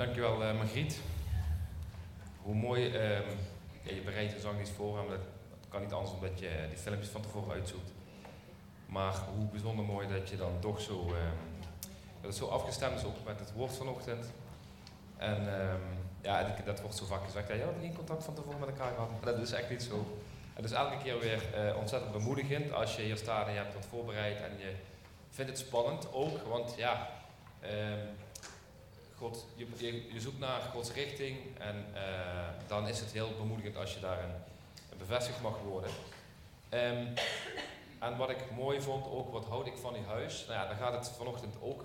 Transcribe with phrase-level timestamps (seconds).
[0.00, 1.00] Dankjewel uh, Margriet.
[2.42, 3.24] Hoe mooi, um,
[3.82, 5.26] ja, je bereidt de zangdienst voor, maar dat,
[5.68, 7.92] kan niet anders omdat je die filmpjes van tevoren uitzoekt.
[8.86, 11.66] Maar hoe bijzonder mooi dat je dan toch zo, um,
[12.20, 14.32] dat zo afgestemd is met het woord vanochtend.
[15.16, 15.80] En um,
[16.20, 18.94] ja, dat wordt zo vaak gezegd, ja, je had geen contact van tevoren met elkaar
[18.94, 20.18] gehad, dat is echt niet zo.
[20.54, 23.74] Het is elke keer weer uh, ontzettend bemoedigend als je hier staat en je hebt
[23.74, 24.72] wat voorbereid en je
[25.30, 27.08] vindt het spannend ook, want ja,
[29.20, 32.00] God, je, je, zoekt naar Gods richting en uh,
[32.66, 34.30] dan is het heel bemoedigend als je daarin
[34.98, 35.90] bevestigd mag worden.
[36.70, 37.14] Um,
[37.98, 40.76] en wat ik mooi vond, ook wat houd ik van die huis, nou ja, daar
[40.76, 41.84] gaat het vanochtend ook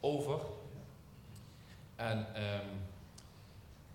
[0.00, 0.40] over.
[1.96, 2.84] En, um,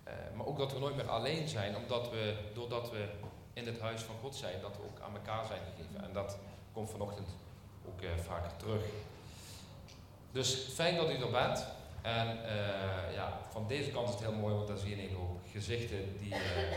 [0.06, 3.08] uh, maar ook dat we nooit meer alleen zijn, omdat we, doordat we
[3.52, 6.04] in het huis van God zijn, dat we ook aan elkaar zijn gegeven.
[6.04, 6.38] En dat
[6.72, 7.28] komt vanochtend
[7.88, 8.82] ook uh, vaker terug.
[10.32, 11.66] Dus fijn dat u er bent.
[12.02, 15.14] En uh, ja, van deze kant is het heel mooi, want dan zie je een
[15.14, 16.72] hoop gezichten die uh,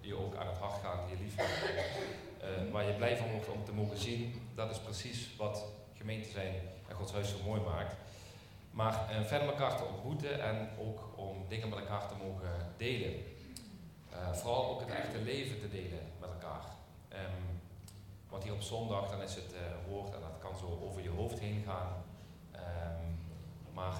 [0.00, 1.34] je ook aan het hart gaan, die je lief.
[1.38, 4.50] Uh, waar je blij van wordt om te mogen zien.
[4.54, 5.64] Dat is precies wat
[5.96, 6.54] gemeente zijn
[6.88, 7.94] en Gods huis zo mooi maakt.
[8.70, 13.14] Maar verder elkaar te ontmoeten en ook om dingen met elkaar te mogen delen.
[14.32, 16.64] vooral ook het echte leven te delen met elkaar.
[17.12, 17.60] Um,
[18.28, 19.54] want hier op zondag dan is het
[19.88, 22.04] woord en dat kan zo over je hoofd heen gaan.
[22.54, 23.18] Um,
[23.74, 23.94] maar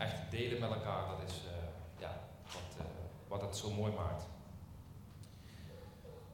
[0.00, 1.50] echt delen met elkaar, dat is uh,
[1.98, 2.84] ja, wat, uh,
[3.28, 4.24] wat het zo mooi maakt.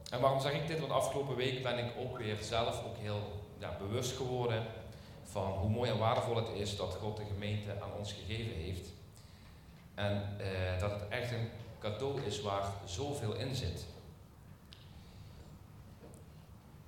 [0.09, 0.79] En waarom zeg ik dit?
[0.79, 3.21] Want afgelopen week ben ik ook weer zelf ook heel
[3.57, 4.63] ja, bewust geworden
[5.23, 8.89] van hoe mooi en waardevol het is dat God de gemeente aan ons gegeven heeft.
[9.95, 13.85] En uh, dat het echt een cadeau is waar zoveel in zit.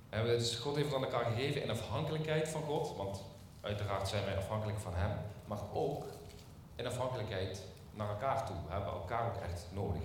[0.08, 3.22] En dus God heeft het aan elkaar gegeven in afhankelijkheid van God, want
[3.60, 6.04] uiteraard zijn wij afhankelijk van Hem, maar ook
[6.80, 7.62] in afhankelijkheid
[7.94, 8.56] naar elkaar toe.
[8.66, 10.02] We hebben elkaar ook echt nodig.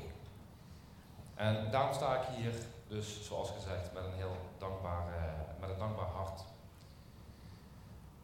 [1.36, 2.53] En daarom sta ik hier
[2.88, 5.24] dus, zoals gezegd, met een heel dankbaar, uh,
[5.59, 6.41] met een dankbaar hart.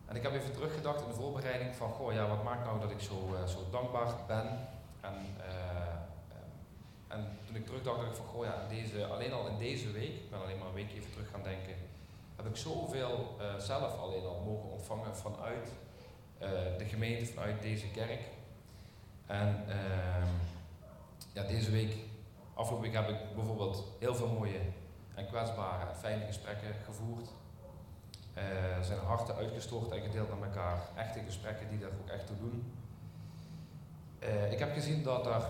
[0.05, 2.91] En ik heb even teruggedacht in de voorbereiding van, goh, ja, wat maakt nou dat
[2.91, 4.67] ik zo, uh, zo dankbaar ben?
[5.01, 5.95] En, uh,
[7.07, 10.15] en toen ik terugdacht, dacht ik van, goh, ja, deze, alleen al in deze week,
[10.15, 11.75] ik ben alleen maar een week even terug gaan denken,
[12.35, 15.69] heb ik zoveel zelf alleen al mogen ontvangen vanuit
[16.77, 18.21] de gemeente, vanuit deze kerk.
[19.31, 20.27] En uh,
[21.33, 21.95] ja, deze week,
[22.53, 24.59] afgelopen week heb ik bijvoorbeeld heel veel mooie
[25.15, 27.29] en kwetsbare en fijne gesprekken gevoerd.
[28.37, 30.81] Uh, er zijn harten uitgestort en gedeeld met elkaar.
[30.95, 32.73] Echte gesprekken die daar ook echt toe doen.
[34.23, 35.43] Uh, ik heb gezien dat er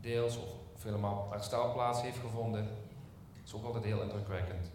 [0.00, 2.64] deels of, of helemaal herstel plaats heeft gevonden.
[2.64, 4.70] Dat is ook altijd heel indrukwekkend.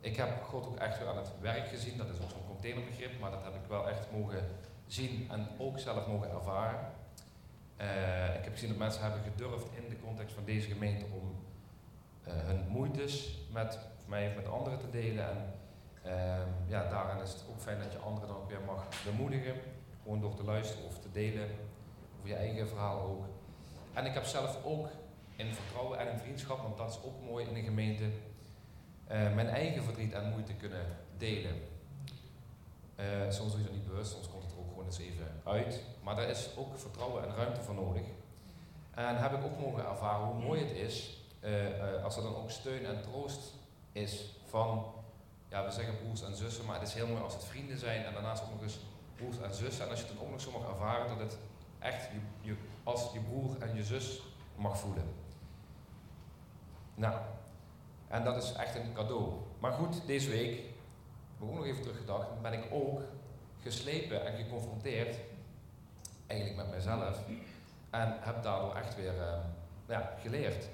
[0.00, 1.96] Ik heb God ook echt weer aan het werk gezien.
[1.96, 4.48] Dat is ook zo'n containerbegrip, maar dat heb ik wel echt mogen
[4.86, 7.00] zien en ook zelf mogen ervaren.
[7.82, 11.36] Uh, ik heb gezien dat mensen hebben gedurfd in de context van deze gemeente om
[12.28, 15.28] uh, hun moeites met mij of met anderen te delen.
[15.28, 15.54] En
[16.06, 19.54] uh, ja, daarin is het ook fijn dat je anderen dan ook weer mag bemoedigen.
[20.02, 21.48] Gewoon door te luisteren of te delen.
[22.16, 23.24] Over je eigen verhaal ook.
[23.92, 24.88] En ik heb zelf ook
[25.36, 29.48] in vertrouwen en in vriendschap, want dat is ook mooi in een gemeente, uh, mijn
[29.48, 31.54] eigen verdriet en moeite kunnen delen.
[33.28, 34.41] soms je dat niet bewust, soms komt
[34.98, 35.80] even uit.
[36.02, 38.02] Maar daar is ook vertrouwen en ruimte voor nodig.
[38.90, 42.36] En heb ik ook mogen ervaren hoe mooi het is uh, uh, als er dan
[42.36, 43.52] ook steun en troost
[43.92, 44.92] is van,
[45.48, 48.04] ja we zeggen broers en zussen, maar het is heel mooi als het vrienden zijn
[48.04, 48.78] en daarnaast ook nog eens
[49.16, 49.84] broers en zussen.
[49.84, 51.38] En als je het dan ook nog zo mag ervaren dat het
[51.78, 54.22] echt je, je, als je broer en je zus
[54.56, 55.14] mag voelen.
[56.94, 57.20] Nou,
[58.08, 59.32] en dat is echt een cadeau.
[59.58, 63.00] Maar goed, deze week, heb ik ook nog even teruggedacht, ben ik ook
[63.62, 65.16] geslepen en geconfronteerd
[66.26, 67.18] eigenlijk met mezelf.
[67.90, 69.34] En heb daardoor echt weer uh,
[69.88, 70.68] ja, geleerd.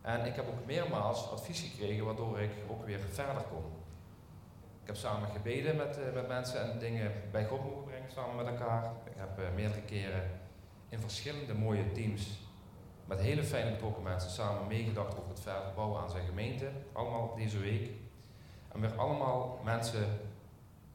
[0.00, 3.64] En ik heb ook meermaals advies gekregen waardoor ik ook weer verder kon.
[4.80, 8.36] Ik heb samen gebeden met, uh, met mensen en dingen bij God mogen brengen samen
[8.36, 8.84] met elkaar.
[9.04, 10.40] Ik heb uh, meerdere keren
[10.88, 12.40] in verschillende mooie teams
[13.04, 16.70] met hele fijne betrokken mensen samen meegedacht over het verder bouwen aan zijn gemeente.
[16.92, 17.90] Allemaal deze week.
[18.72, 20.04] En weer allemaal mensen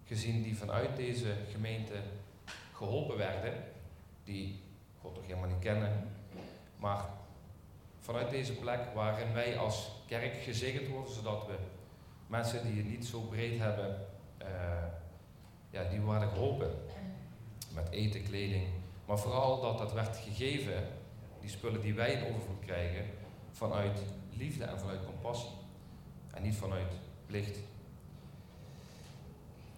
[0.07, 1.93] gezien die vanuit deze gemeente
[2.73, 3.53] geholpen werden
[4.23, 4.63] die
[5.01, 6.11] God nog helemaal niet kennen.
[6.77, 7.05] Maar
[7.99, 11.55] vanuit deze plek waarin wij als kerk gezegend worden, zodat we
[12.27, 14.07] mensen die het niet zo breed hebben,
[14.41, 14.47] uh,
[15.69, 16.71] ja, die worden geholpen.
[17.73, 18.67] Met eten, kleding.
[19.05, 20.83] Maar vooral dat dat werd gegeven,
[21.41, 23.05] die spullen die wij in overvloed krijgen,
[23.51, 23.99] vanuit
[24.33, 25.49] liefde en vanuit compassie.
[26.33, 26.93] En niet vanuit
[27.25, 27.59] plicht.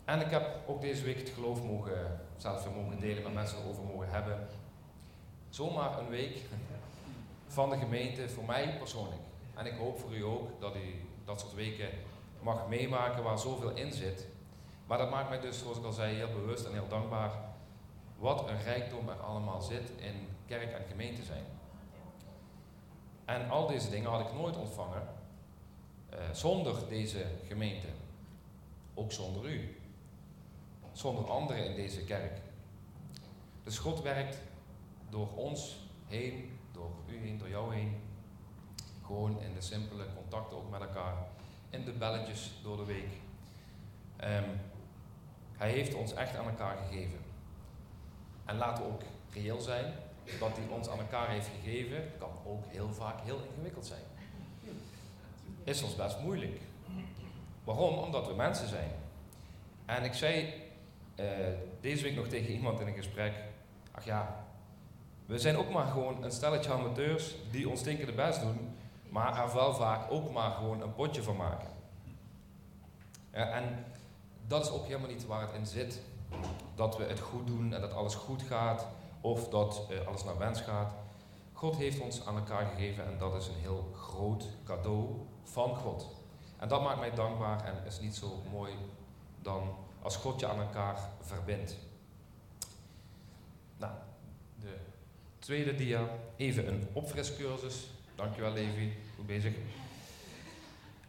[0.10, 3.84] En ik heb ook deze week het geloof mogen, zelf mogen delen met mensen erover
[3.84, 4.48] mogen hebben.
[5.50, 6.38] zomaar een week
[7.48, 9.22] van de gemeente voor mij persoonlijk.
[9.56, 11.90] En ik hoop voor u ook dat u dat soort weken
[12.42, 14.28] mag meemaken waar zoveel in zit.
[14.86, 17.32] Maar dat maakt mij dus, zoals ik al zei, heel bewust en heel dankbaar
[18.18, 21.44] wat een rijkdom er allemaal zit in kerk en gemeente zijn.
[23.26, 25.08] En al deze dingen had ik nooit ontvangen
[26.14, 27.88] uh, zonder deze gemeente.
[28.94, 29.79] Ook zonder u.
[31.00, 32.42] Zonder anderen in deze kerk.
[33.63, 34.38] Dus God werkt
[35.10, 38.01] door ons heen, door u heen, door jou heen.
[39.06, 41.13] Gewoon in de simpele contacten ook met elkaar.
[41.69, 43.12] In de belletjes door de week.
[44.24, 44.60] Um,
[45.57, 47.19] hij heeft ons echt aan elkaar gegeven.
[48.46, 49.01] En laten we ook
[49.34, 49.94] reëel zijn.
[50.40, 54.04] Wat hij ons aan elkaar heeft gegeven, kan ook heel vaak heel ingewikkeld zijn.
[55.63, 56.62] Is soms best moeilijk.
[57.63, 57.98] Waarom?
[57.98, 58.92] Omdat we mensen zijn.
[59.86, 60.68] En ik zei
[61.19, 61.25] uh,
[61.81, 63.33] deze week nog tegen iemand in een gesprek:
[63.92, 64.45] Ach ja,
[65.25, 68.75] we zijn ook maar gewoon een stelletje amateurs die ons stinkende best doen,
[69.10, 71.69] maar er wel vaak ook maar gewoon een potje van maken.
[73.31, 73.86] En
[74.48, 76.01] dat is ook helemaal niet waar het in zit.
[76.75, 78.88] Dat we het goed doen en dat alles goed gaat,
[79.22, 80.94] of dat uh, alles naar wens gaat.
[81.54, 85.07] God heeft ons aan elkaar gegeven en dat is een heel groot cadeau
[85.44, 86.07] van God.
[86.57, 88.74] En dat maakt mij dankbaar en is niet zo mooi
[89.42, 91.78] dan als God je aan elkaar verbindt.
[93.78, 93.94] Nou,
[94.60, 94.75] de
[95.40, 97.88] tweede dia, even een opfriscursus.
[98.16, 99.54] Dankjewel Levi, goed bezig.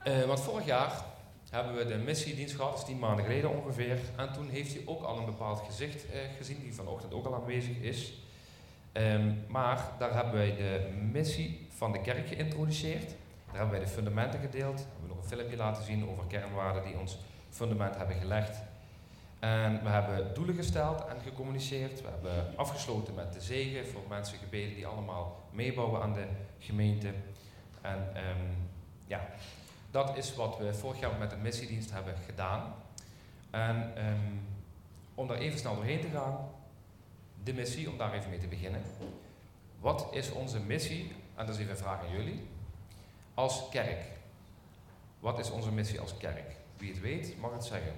[0.07, 1.05] Uh, want vorig jaar
[1.51, 3.99] hebben we de missiedienst gehad, is tien maanden geleden ongeveer.
[4.17, 7.35] En toen heeft hij ook al een bepaald gezicht eh, gezien, die vanochtend ook al
[7.35, 8.13] aanwezig is.
[8.93, 13.09] Um, maar daar hebben wij de missie van de kerk geïntroduceerd.
[13.47, 14.79] Daar hebben wij de fundamenten gedeeld.
[14.79, 17.19] Hebben we nog een filmpje laten zien over kernwaarden die ons
[17.51, 18.57] fundament hebben gelegd.
[19.41, 22.03] En we hebben doelen gesteld en gecommuniceerd.
[22.03, 26.27] We hebben afgesloten met de zegen voor mensen gebeden die allemaal meebouwen aan de
[26.59, 27.13] gemeente.
[27.81, 28.69] En um,
[29.07, 29.29] ja,
[29.91, 32.75] dat is wat we vorig jaar met de missiedienst hebben gedaan.
[33.51, 34.41] En um,
[35.15, 36.49] om daar even snel doorheen te gaan,
[37.43, 38.83] de missie, om daar even mee te beginnen.
[39.79, 41.13] Wat is onze missie?
[41.35, 42.49] En dat is even een vraag aan jullie.
[43.35, 44.05] Als kerk.
[45.21, 46.57] Wat is onze missie als kerk?
[46.77, 47.93] Wie het weet, mag het zeggen.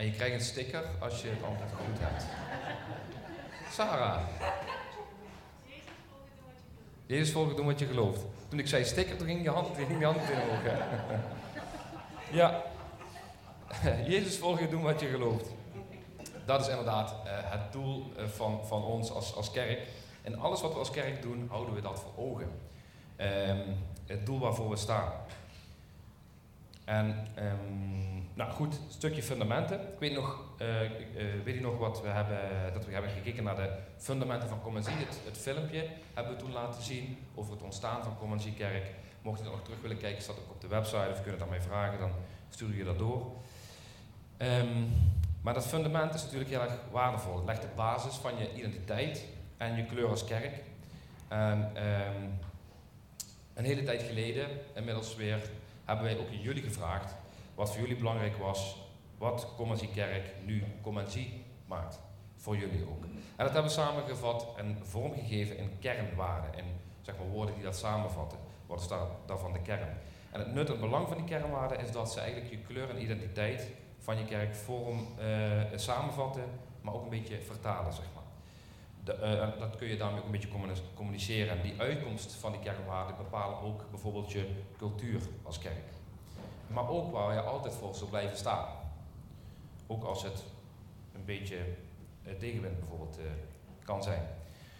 [0.00, 2.24] En je krijgt een sticker als je het antwoord goed hebt.
[3.72, 4.20] Sarah.
[7.06, 8.24] Jezus volgen doen wat je gelooft.
[8.48, 10.62] Toen ik zei sticker, toen ging je hand, ging je hand in omhoog.
[12.40, 12.62] ja.
[14.12, 15.50] Jezus volgen doen wat je gelooft.
[16.46, 19.88] Dat is inderdaad uh, het doel uh, van, van ons als, als kerk.
[20.22, 22.50] En alles wat we als kerk doen, houden we dat voor ogen.
[23.48, 23.76] Um,
[24.06, 25.12] het doel waarvoor we staan.
[26.84, 28.09] En um,
[28.40, 29.80] nou goed, een stukje fundamenten.
[29.80, 30.68] Ik weet nog, uh,
[31.44, 32.38] weet je nog wat we hebben,
[32.72, 34.94] dat we hebben gekeken naar de fundamenten van Commansie.
[34.94, 38.90] Het, het, filmpje hebben we toen laten zien over het ontstaan van Commansie Kerk.
[39.22, 41.42] Mocht je er nog terug willen kijken, staat ook op de website of kunt het
[41.42, 42.10] aan mij vragen, dan
[42.50, 43.32] stuur je dat door.
[44.38, 44.92] Um,
[45.42, 47.36] maar dat fundament is natuurlijk heel erg waardevol.
[47.36, 49.24] Het legt de basis van je identiteit
[49.56, 50.62] en je kleur als kerk.
[51.28, 51.72] En,
[53.54, 55.40] een hele tijd geleden, inmiddels weer,
[55.84, 57.14] hebben wij ook jullie gevraagd
[57.60, 58.76] wat voor jullie belangrijk was,
[59.18, 62.00] wat Commansie Kerk nu Commansie maakt.
[62.36, 63.04] Voor jullie ook.
[63.04, 66.64] En dat hebben we samengevat en vormgegeven in kernwaarden, in
[67.00, 68.38] zeg maar, woorden die dat samenvatten.
[68.66, 69.98] Wat is daar, daarvan de kern?
[70.30, 73.68] En het nut belang van die kernwaarden is dat ze eigenlijk je kleur en identiteit
[73.98, 76.44] van je kerk vorm uh, samenvatten,
[76.80, 78.22] maar ook een beetje vertalen, zeg maar.
[79.04, 81.56] De, uh, dat kun je daarmee ook een beetje communiceren.
[81.56, 84.48] En die uitkomst van die kernwaarden bepalen ook bijvoorbeeld je
[84.78, 85.98] cultuur als kerk
[86.70, 88.66] maar ook waar je altijd voor zou blijven staan.
[89.86, 90.44] Ook als het
[91.14, 91.56] een beetje
[92.26, 93.24] uh, tegenwind bijvoorbeeld uh,
[93.84, 94.22] kan zijn.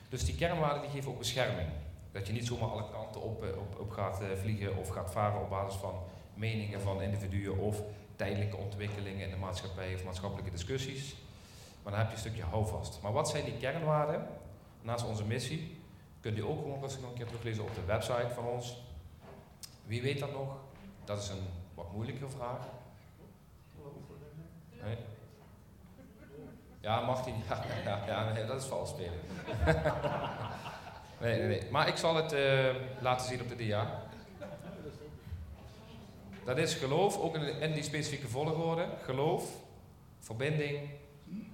[0.08, 1.68] Dus die kernwaarden die geven ook bescherming.
[2.12, 5.50] Dat je niet zomaar alle kanten op, op, op gaat vliegen of gaat varen op
[5.50, 5.94] basis van
[6.34, 7.82] meningen van individuen of
[8.16, 11.16] tijdelijke ontwikkelingen in de maatschappij of maatschappelijke discussies.
[11.82, 12.98] Maar dan heb je een stukje houvast.
[13.02, 14.26] Maar wat zijn die kernwaarden?
[14.82, 15.78] Naast onze missie
[16.20, 18.82] kunt u ook gewoon rustig nog een keer teruglezen op de website van ons.
[19.86, 20.56] Wie weet dat nog?
[21.04, 21.46] Dat is een
[21.82, 22.66] wat moeilijke vraag.
[26.80, 27.34] Ja, mag niet.
[27.84, 29.20] Ja, ja, dat is vals spelen.
[31.20, 31.70] nee, nee, nee.
[31.70, 34.02] Maar ik zal het uh, laten zien op de dia.
[36.44, 38.86] Dat is geloof, ook in, in die specifieke volgorde.
[39.02, 39.44] Geloof,
[40.18, 40.90] verbinding,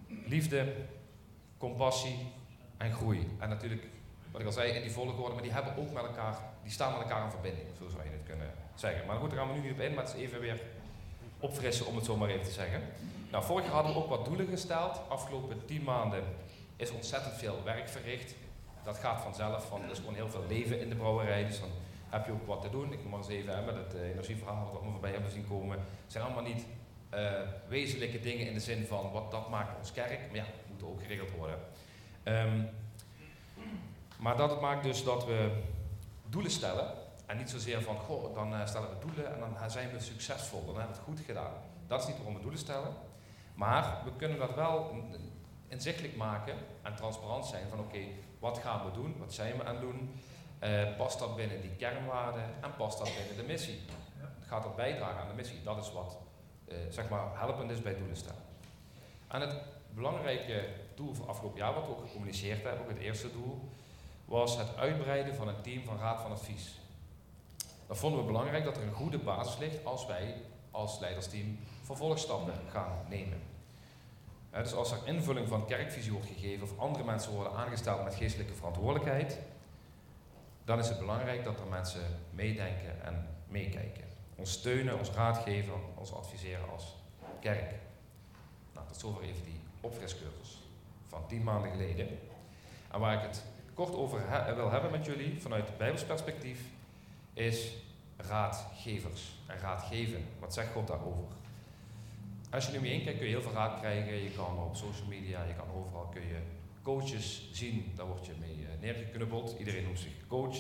[0.07, 0.73] liefde,
[1.59, 2.33] compassie
[2.77, 3.37] en groei.
[3.39, 3.87] En natuurlijk,
[4.31, 6.93] wat ik al zei, in die volgorde, maar die hebben ook met elkaar, die staan
[6.93, 7.67] met elkaar in verbinding.
[7.79, 10.05] Zo zou je het kunnen Maar goed, daar gaan we nu niet op in, maar
[10.05, 10.61] het is even weer
[11.41, 12.83] opfrissen om het zo maar even te zeggen.
[13.31, 15.01] Nou, vorig jaar hadden we ook wat doelen gesteld.
[15.09, 16.23] Afgelopen tien maanden
[16.77, 18.35] is ontzettend veel werk verricht.
[18.85, 21.69] dat gaat vanzelf, van er is gewoon heel veel leven in de brouwerij, dus dan
[22.09, 22.93] heb je ook wat te doen.
[22.93, 25.79] Ik noem maar eens even met het energieverhaal wat we allemaal voorbij hebben zien komen.
[25.79, 26.65] Het zijn allemaal niet
[27.15, 27.31] uh,
[27.69, 31.03] wezenlijke dingen in de zin van wat dat maakt ons kerk, maar ja, moet ook
[31.03, 31.59] geregeld worden.
[32.25, 32.69] Um,
[34.19, 35.51] maar dat maakt dus dat we
[36.29, 39.91] doelen stellen en niet zozeer van, goh, dan uh, stellen we doelen en dan zijn
[39.91, 41.53] we succesvol, dan hebben we het goed gedaan.
[41.87, 42.95] Dat is niet waarom we doelen stellen.
[43.55, 44.95] Maar we kunnen dat wel
[45.69, 47.99] inzichtelijk maken en transparant zijn van oké,
[48.39, 50.15] wat gaan we doen, wat zijn we aan het doen,
[50.63, 53.81] uh, past dat binnen die kernwaarden en past dat binnen de missie.
[54.41, 55.63] Gaat dat bijdragen aan de missie?
[55.63, 56.19] Dat is wat
[56.69, 58.43] uh, zeg maar helpend is bij doelen stellen.
[59.29, 59.57] En het
[59.95, 63.69] belangrijke doel van afgelopen jaar, wat we ook gecommuniceerd hebben, ook het eerste doel,
[64.25, 66.79] was het uitbreiden van een team van raad van advies.
[67.87, 70.35] Dat vonden we belangrijk dat er een goede basis ligt als wij
[70.71, 73.41] als leidersteam vervolgstappen gaan nemen.
[74.51, 78.55] dus als er invulling van kerkvisie wordt gegeven of andere mensen worden aangesteld met geestelijke
[78.55, 79.39] verantwoordelijkheid,
[80.65, 84.05] dan is het belangrijk dat er mensen meedenken en meekijken.
[84.37, 86.97] Ons steunen, ons raadgeven, ons adviseren als
[87.41, 87.75] kerk.
[88.75, 90.63] Nou, tot zover even die opfriscursus
[91.07, 92.19] van tien maanden geleden.
[92.93, 94.21] En waar ik het kort over
[94.55, 96.61] wil hebben met jullie vanuit Bijbels perspectief,
[97.37, 97.73] is
[98.17, 100.25] raadgevers en raadgeven.
[100.39, 101.25] Wat zegt God daarover?
[102.51, 104.15] Als je nu mee heen kijkt kun je heel veel raad krijgen.
[104.15, 106.39] Je kan op social media, je kan overal kun je
[106.83, 107.93] coaches zien.
[107.95, 109.57] Daar word je mee uh, neergeknuppeld.
[109.59, 110.57] Iedereen noemt zich coach.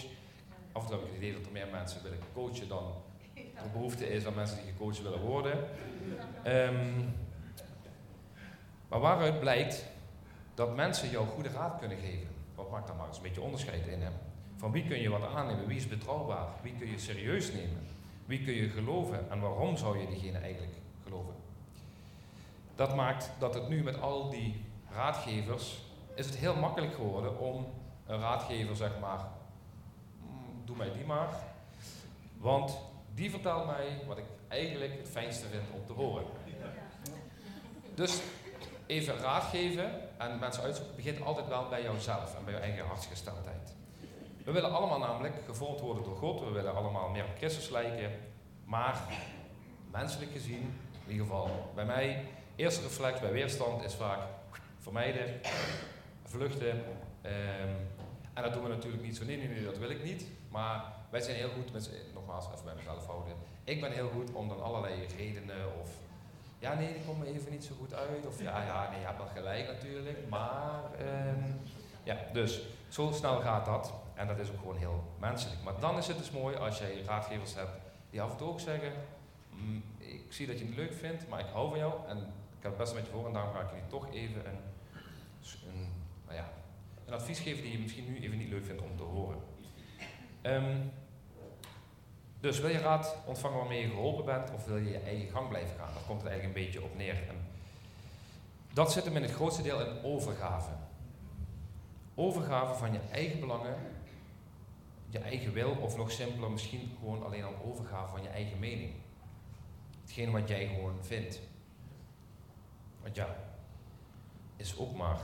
[0.72, 2.92] Af en toe heb ik het idee dat er meer mensen willen coachen dan
[3.34, 5.58] er behoefte is aan mensen die gecoacht willen worden.
[6.46, 7.14] Um,
[8.88, 9.86] maar waaruit blijkt
[10.54, 12.28] dat mensen jou goede raad kunnen geven.
[12.54, 14.12] Wat maakt dan maar eens een beetje onderscheid in hem?
[14.56, 15.66] Van wie kun je wat aannemen?
[15.66, 16.48] Wie is betrouwbaar?
[16.62, 17.86] Wie kun je serieus nemen?
[18.26, 19.30] Wie kun je geloven?
[19.30, 21.34] En waarom zou je diegene eigenlijk geloven?
[22.74, 25.84] Dat maakt dat het nu met al die raadgevers
[26.14, 27.66] is het heel makkelijk geworden om
[28.06, 29.18] een raadgever zeg maar,
[30.20, 31.28] mm, doe mij die maar.
[32.36, 32.78] Want
[33.14, 36.24] die vertelt mij wat ik eigenlijk het fijnste vind om te horen.
[37.94, 38.20] Dus
[38.86, 42.86] even raad geven en mensen uitzoeken begint altijd wel bij jouzelf en bij je eigen
[42.86, 43.75] hartsgesteldheid.
[44.46, 48.10] We willen allemaal namelijk gevormd worden door God, we willen allemaal meer op Christus lijken,
[48.64, 49.02] maar
[49.90, 52.24] menselijk gezien, in ieder geval bij mij,
[52.56, 54.18] eerste reflex bij weerstand is vaak
[54.78, 55.40] vermijden,
[56.24, 56.84] vluchten.
[57.22, 57.74] Ehm,
[58.34, 60.26] en dat doen we natuurlijk niet zo, nee, nee, nee, dat wil ik niet.
[60.50, 63.34] Maar wij zijn heel goed, met, nogmaals even bij mezelf houden,
[63.64, 65.90] ik ben heel goed om dan allerlei redenen of
[66.58, 68.26] ja, nee, die komt me even niet zo goed uit.
[68.26, 70.28] Of ja, ja, nee, je hebt wel gelijk natuurlijk.
[70.28, 71.50] Maar, ehm,
[72.02, 74.04] ja, dus zo snel gaat dat.
[74.16, 75.62] En dat is ook gewoon heel menselijk.
[75.62, 77.70] Maar dan is het dus mooi als jij raadgevers hebt
[78.10, 78.92] die af en toe ook zeggen:
[79.50, 82.08] mm, Ik zie dat je het leuk vindt, maar ik hou van jou.
[82.08, 82.16] En
[82.56, 84.60] ik heb het best met je voor en daarom ga ik je toch even een,
[85.68, 85.88] een,
[86.24, 86.48] nou ja,
[87.06, 89.38] een advies geven die je misschien nu even niet leuk vindt om te horen.
[90.42, 90.92] Um,
[92.40, 95.48] dus wil je raad ontvangen waarmee je geholpen bent, of wil je je eigen gang
[95.48, 95.94] blijven gaan?
[95.94, 97.14] Daar komt het eigenlijk een beetje op neer.
[97.28, 97.46] En
[98.72, 100.70] dat zit hem in het grootste deel in overgave.
[102.14, 103.74] Overgave van je eigen belangen,
[105.16, 108.92] je eigen wil, of nog simpeler, misschien gewoon alleen al overgave van je eigen mening.
[110.00, 111.40] Hetgeen wat jij gewoon vindt.
[113.02, 113.36] Want ja,
[114.56, 115.18] is ook maar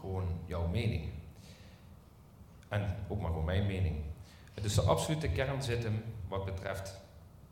[0.00, 1.10] gewoon jouw mening.
[2.68, 3.96] En ook maar gewoon mijn mening.
[4.54, 7.00] Dus de absolute kern zit hem wat betreft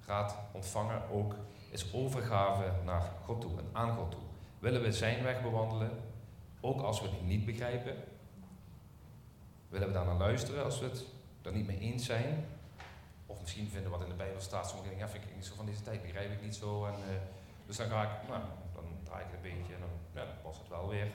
[0.07, 1.35] raad ontvangen ook,
[1.71, 4.21] is overgave naar God toe en aan God toe.
[4.59, 5.91] Willen we zijn weg bewandelen,
[6.61, 7.97] ook als we het niet begrijpen?
[9.69, 11.05] Willen we daar naar luisteren als we het
[11.43, 12.47] er niet mee eens zijn?
[13.27, 15.67] Of misschien vinden wat in de Bijbel staat, sommige dingen vind ik niet zo van
[15.67, 16.85] deze tijd, begrijp ik niet zo.
[16.87, 17.17] En, uh,
[17.67, 18.41] dus dan ga ik, nou,
[18.75, 21.07] dan draai ik het een beetje en dan, ja, dan past het wel weer.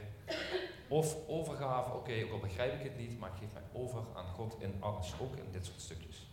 [0.88, 4.25] Of overgave, oké, ook al begrijp ik het niet, maar ik geef mij over aan
[4.25, 6.27] God in alles, ook in dit soort stukjes.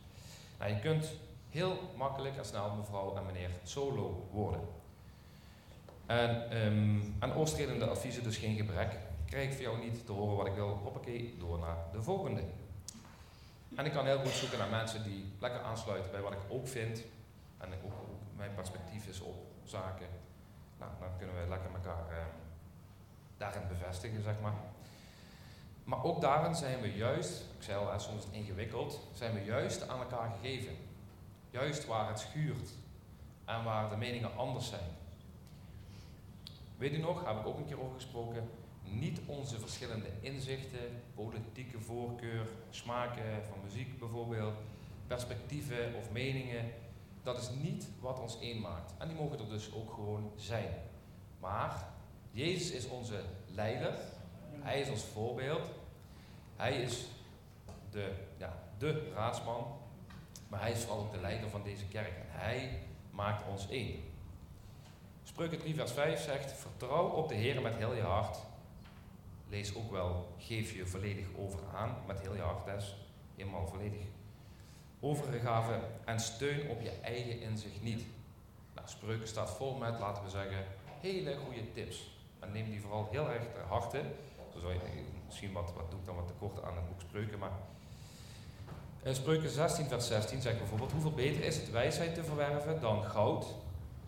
[0.58, 1.12] Nou, je kunt
[1.50, 4.60] heel makkelijk en snel mevrouw en meneer solo worden.
[6.06, 8.98] En um, aan oorstredende adviezen dus geen gebrek.
[9.24, 12.42] Krijg ik voor jou niet te horen wat ik wil, hoppakee, door naar de volgende.
[13.76, 16.68] En ik kan heel goed zoeken naar mensen die lekker aansluiten bij wat ik ook
[16.68, 17.02] vind.
[17.58, 17.92] En ook,
[18.36, 20.06] mijn perspectief is op zaken.
[20.78, 22.16] Nou, dan kunnen we lekker elkaar uh,
[23.36, 24.54] daarin bevestigen, zeg maar.
[25.84, 29.98] Maar ook daarin zijn we juist, ik zei al, soms ingewikkeld, zijn we juist aan
[29.98, 30.76] elkaar gegeven.
[31.50, 32.70] Juist waar het schuurt
[33.44, 34.90] en waar de meningen anders zijn.
[36.82, 38.48] Weet u nog, heb ik ook een keer over gesproken,
[38.82, 44.54] niet onze verschillende inzichten, politieke voorkeur, smaken van muziek bijvoorbeeld,
[45.06, 46.70] perspectieven of meningen,
[47.22, 48.94] dat is niet wat ons één maakt.
[48.98, 50.70] En die mogen er dus ook gewoon zijn.
[51.40, 51.88] Maar
[52.30, 53.94] Jezus is onze leider,
[54.60, 55.70] hij is ons voorbeeld.
[56.56, 57.08] Hij is
[57.90, 59.66] de, ja, de raadsman,
[60.48, 62.16] maar hij is vooral ook de leider van deze kerk.
[62.16, 62.78] En hij
[63.10, 64.11] maakt ons één.
[65.22, 68.38] Spreuken 3 vers 5 zegt, vertrouw op de Heer met heel je hart.
[69.48, 72.96] Lees ook wel, geef je volledig over aan, met heel je hart dus,
[73.36, 74.00] eenmaal volledig
[75.00, 78.04] overgave en steun op je eigen inzicht niet.
[78.74, 80.64] Nou, Spreuken staat vol met, laten we zeggen,
[81.00, 82.10] hele goede tips.
[82.38, 84.02] En neem die vooral heel erg ter harte.
[84.52, 84.78] Zo zou je
[85.26, 87.52] misschien wat, wat doe ik dan wat tekort aan het boek Spreuken, maar
[89.02, 93.04] in Spreuken 16 vers 16 zegt bijvoorbeeld, hoeveel beter is het wijsheid te verwerven dan
[93.04, 93.46] goud?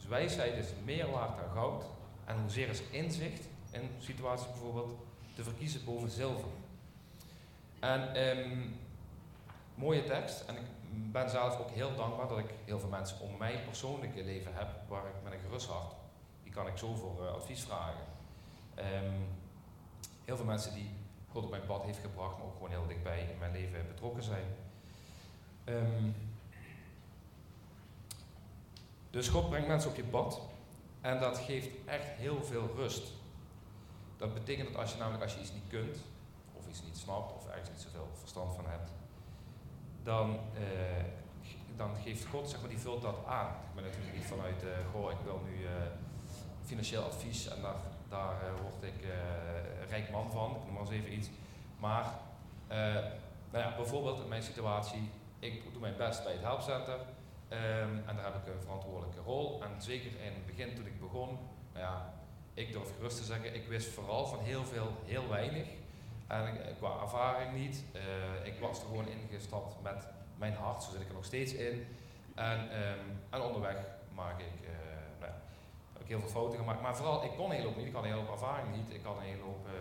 [0.05, 1.85] Dus wijsheid is meer waard dan goud.
[2.25, 4.97] En hoezeer is inzicht in situaties bijvoorbeeld
[5.35, 6.49] te verkiezen boven zilver.
[7.81, 8.77] En um,
[9.75, 10.41] mooie tekst.
[10.41, 10.63] En ik
[11.13, 14.69] ben zelf ook heel dankbaar dat ik heel veel mensen om mijn persoonlijke leven heb
[14.89, 15.95] waar ik met een gerust hart,
[16.43, 18.05] die kan ik zo voor uh, advies vragen.
[18.79, 19.27] Um,
[20.25, 20.91] heel veel mensen die
[21.31, 24.23] God op mijn pad heeft gebracht, maar ook gewoon heel dichtbij in mijn leven betrokken
[24.23, 24.47] zijn.
[25.65, 26.15] Um,
[29.15, 30.41] dus God brengt mensen op je pad
[31.01, 33.13] en dat geeft echt heel veel rust.
[34.17, 35.99] Dat betekent dat als je namelijk als je iets niet kunt,
[36.53, 38.91] of iets niet snapt, of ergens niet zoveel verstand van hebt,
[40.03, 41.05] dan, uh,
[41.77, 43.47] dan geeft God, zeg maar, die vult dat aan.
[43.47, 45.71] Ik ben natuurlijk niet vanuit, uh, goh, ik wil nu uh,
[46.65, 49.07] financieel advies en daar, daar word ik
[49.89, 51.29] rijk man van, ik noem maar eens even iets.
[51.79, 52.05] Maar,
[53.51, 56.99] nou ja, bijvoorbeeld in mijn situatie, ik doe mijn best bij het helpcenter.
[57.55, 59.63] Um, en daar heb ik een verantwoordelijke rol.
[59.63, 61.39] En zeker in het begin toen ik begon,
[61.73, 62.15] nou ja,
[62.55, 65.67] ik durf gerust te zeggen, ik wist vooral van heel veel heel weinig.
[66.27, 67.85] En ik, qua ervaring niet.
[67.93, 70.07] Uh, ik was er gewoon ingestapt met
[70.37, 71.87] mijn hart, zo zit ik er nog steeds in.
[72.35, 72.69] En,
[73.31, 73.77] en onderweg
[74.15, 74.69] maak ik, uh,
[75.21, 75.39] nou ja,
[75.93, 76.83] heb ik heel veel fouten gemaakt.
[76.83, 77.87] Maar vooral, ik kon hele hoop niet.
[77.87, 78.91] Ik had een hele hoop ervaring niet.
[78.95, 79.73] Ik had een hele hoop uh,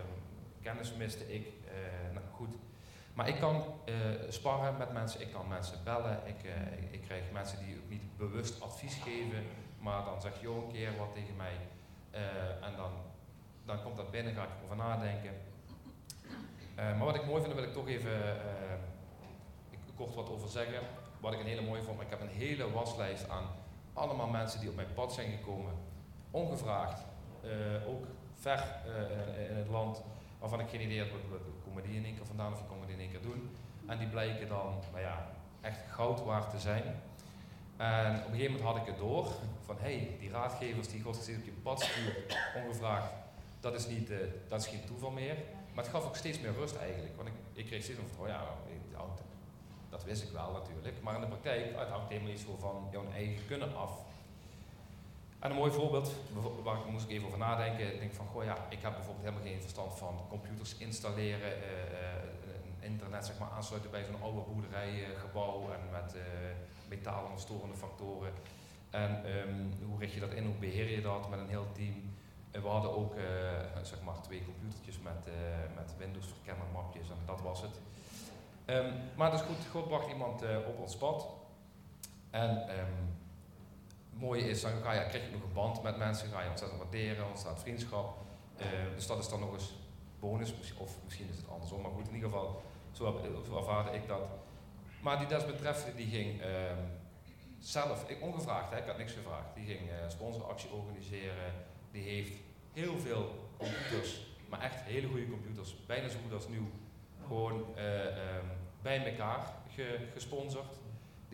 [0.62, 1.52] kennis miste ik.
[2.12, 2.54] nou goed,
[3.14, 3.94] maar ik kan uh,
[4.28, 7.90] sparren met mensen, ik kan mensen bellen, ik, uh, ik, ik, krijg mensen die ook
[7.90, 9.44] niet bewust advies geven,
[9.78, 11.56] maar dan zeg je een keer wat tegen mij
[12.14, 12.90] uh, en dan,
[13.64, 15.32] dan komt dat binnen, ga ik erover nadenken.
[16.74, 18.36] maar wat ik mooi vind, daar wil ik toch even
[19.96, 20.80] kort wat over zeggen.
[21.20, 23.44] Wat ik een hele mooie vond, ik heb een hele waslijst aan
[23.92, 25.72] allemaal mensen die op mijn pad zijn gekomen,
[26.30, 27.00] ongevraagd,
[27.86, 28.80] ook ver
[29.50, 30.02] in het land,
[30.38, 31.08] waarvan ik geen idee had,
[31.74, 33.50] komen die in één keer vandaan of wie komen die in één keer doen.
[33.86, 36.84] En die blijken dan, nou ja, echt goud waard te zijn.
[37.76, 39.26] En op een gegeven moment had ik het door,
[39.64, 43.12] van hé, hey, die raadgevers die God steeds op je pad stuurt, ongevraagd,
[43.60, 45.36] dat is, niet, uh, dat is geen toeval meer.
[45.74, 48.28] Maar het gaf ook steeds meer rust eigenlijk, want ik, ik kreeg steeds van, oh
[48.28, 48.42] ja,
[49.88, 53.04] dat wist ik wel natuurlijk, maar in de praktijk, het hangt helemaal iets van jouw
[53.12, 53.90] eigen kunnen af.
[55.44, 56.14] En een mooi voorbeeld,
[56.62, 57.94] waar ik moest even over nadenken.
[57.94, 62.90] Ik denk van, goh ja, ik heb bijvoorbeeld helemaal geen verstand van computers installeren, uh,
[62.90, 66.22] internet zeg maar, aansluiten bij zo'n oude boerderijgebouw en met uh,
[66.88, 68.32] metalen storende factoren.
[68.90, 72.14] En um, hoe richt je dat in, hoe beheer je dat met een heel team?
[72.50, 73.14] En we hadden ook
[73.82, 75.28] zeg maar twee computertjes met,
[75.74, 77.80] met Windows verkennermapjes en dat was het.
[78.66, 81.28] Um, maar dus goed, God bracht iemand op ons pad.
[82.30, 83.22] En um,
[84.18, 87.28] mooie is, dan ga krijg je nog een band met mensen, ga je ontzettend waarderen,
[87.28, 88.16] ontstaat vriendschap.
[88.58, 89.72] Uh, dus dat is dan nog eens
[90.20, 93.20] bonus, of misschien is het andersom, maar goed, in ieder geval, zo,
[93.56, 94.22] ervaarde ik dat.
[95.00, 96.46] Maar die desbetreffende die ging uh,
[97.58, 101.52] zelf, ik, ongevraagd, hè, ik had niks gevraagd, die ging uh, sponsoractie organiseren,
[101.90, 102.32] die heeft
[102.72, 106.70] heel veel computers, maar echt hele goede computers, bijna zo goed als nieuw,
[107.26, 108.50] gewoon um,
[108.82, 110.76] bij elkaar ge, gesponsord.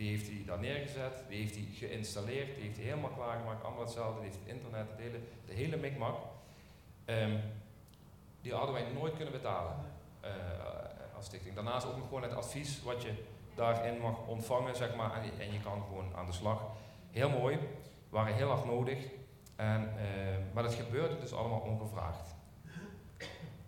[0.00, 3.82] Die heeft hij daar neergezet, die heeft hij geïnstalleerd, die heeft hij helemaal klaargemaakt, allemaal
[3.82, 6.16] hetzelfde, die heeft het internet, het de hele mikmak.
[7.06, 7.40] Um,
[8.40, 9.76] die hadden wij nooit kunnen betalen
[10.24, 10.30] uh,
[11.16, 11.54] als stichting.
[11.54, 13.12] Daarnaast ook nog gewoon het advies wat je
[13.54, 16.62] daarin mag ontvangen, zeg maar, en je, kan gewoon aan de slag.
[17.10, 17.58] Heel mooi,
[18.08, 18.98] waren heel erg nodig,
[19.60, 19.82] uh,
[20.52, 22.34] maar dat gebeurde dus allemaal ongevraagd.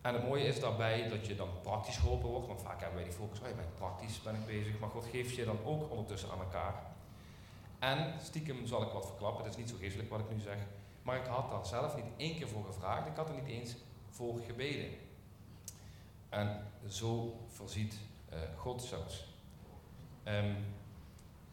[0.03, 3.09] En het mooie is daarbij dat je dan praktisch geholpen wordt, want vaak hebben wij
[3.09, 5.91] die focus, oh je bent praktisch, ben ik bezig, maar God geeft je dan ook
[5.91, 6.75] ondertussen aan elkaar.
[7.79, 10.57] En stiekem zal ik wat verklappen, het is niet zo geestelijk wat ik nu zeg,
[11.03, 13.75] maar ik had daar zelf niet één keer voor gevraagd, ik had er niet eens
[14.11, 14.91] voor gebeden.
[16.29, 17.99] En zo voorziet
[18.33, 19.27] uh, God zelfs.
[20.25, 20.57] Um,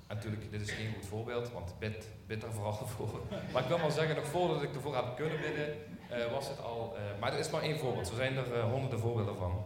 [0.08, 3.22] natuurlijk, dit is geen goed voorbeeld, want bid, bid er vooral voor.
[3.54, 5.78] Maar ik wil maar zeggen, nog voordat ik ervoor heb kunnen bidden,
[6.32, 6.96] was het al.
[6.96, 8.08] Uh, maar dat is maar één voorbeeld.
[8.08, 9.64] Zo zijn er uh, honderden voorbeelden van.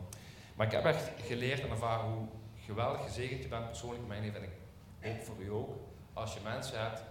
[0.56, 2.27] Maar ik heb echt geleerd en ervaren hoe
[2.65, 4.56] geweldig gezegend je bent persoonlijk in mijn leven en ik
[5.01, 5.75] hoop voor u ook.
[6.13, 7.03] Als je mensen hebt,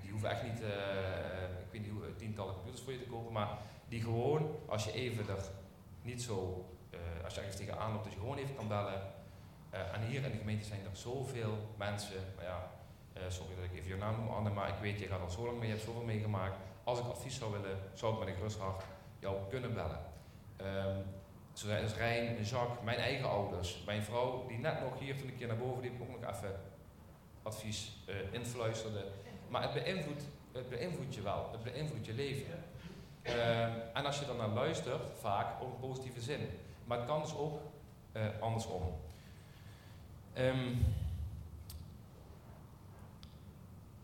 [0.00, 3.48] die hoeven echt niet, ik weet niet hoe, tientallen computers voor je te kopen, maar
[3.88, 5.44] die gewoon, als je even er
[6.02, 6.64] niet zo
[7.24, 9.02] als je ergens tegenaan loopt, dat je gewoon even kan bellen.
[9.70, 12.70] En hier in de gemeente zijn er zoveel mensen, nou ja,
[13.28, 15.44] sorry dat ik even je naam noem Anne, maar ik weet, je gaat al zo
[15.44, 16.56] lang mee, je hebt zoveel meegemaakt.
[16.84, 18.84] Als ik advies zou willen, zou ik met een gerust hart
[19.18, 20.00] jou kunnen bellen.
[20.60, 21.04] Um,
[21.96, 25.56] Rijn, Jacques, mijn eigen ouders, mijn vrouw, die net nog hier toen ik hier naar
[25.56, 26.60] boven liep, ook nog even
[27.42, 29.04] advies uh, influisterde.
[29.48, 32.64] Maar het beïnvloedt, het je wel, het beïnvloedt je leven.
[33.24, 36.48] Um, en als je dan naar luistert, vaak op een positieve zin.
[36.84, 37.60] Maar het kan dus ook
[38.12, 38.82] uh, andersom.
[40.38, 40.86] Um,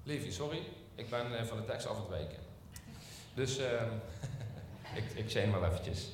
[0.02, 0.62] Levi, sorry,
[0.94, 2.45] ik ben uh, van de tekst af het wijken.
[3.36, 3.90] Dus um,
[5.00, 6.10] ik, ik zei maar eventjes.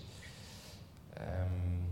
[1.19, 1.91] Um,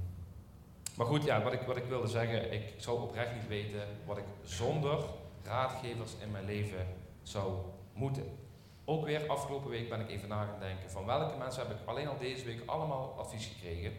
[0.97, 4.19] maar goed, ja, wat ik, wat ik wilde zeggen, ik zou oprecht niet weten wat
[4.19, 5.05] ik zonder
[5.45, 6.87] raadgevers in mijn leven
[7.23, 7.55] zou
[7.93, 8.39] moeten.
[8.85, 11.87] Ook weer afgelopen week ben ik even na gaan denken van welke mensen heb ik
[11.87, 13.93] alleen al deze week allemaal advies gekregen.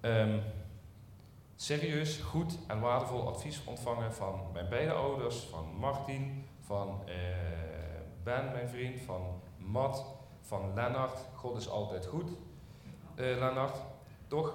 [0.00, 0.42] Um,
[1.56, 7.14] serieus, goed en waardevol advies ontvangen van mijn beide ouders, van Martin, van uh,
[8.22, 10.04] Ben, mijn vriend, van Matt,
[10.40, 11.18] van Lennart.
[11.34, 12.30] God is altijd goed.
[12.30, 13.76] Uh, Lennart,
[14.26, 14.54] toch?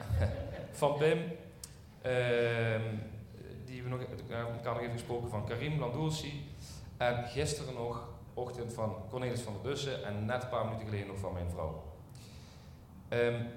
[0.80, 1.30] van Pim, uh,
[3.64, 6.54] die we nog, had nog even gesproken van Karim Landulsi.
[6.96, 11.06] En gisteren nog, ochtend van Cornelis van der Dussen en net een paar minuten geleden
[11.06, 11.82] nog van mijn vrouw.
[13.08, 13.48] Um,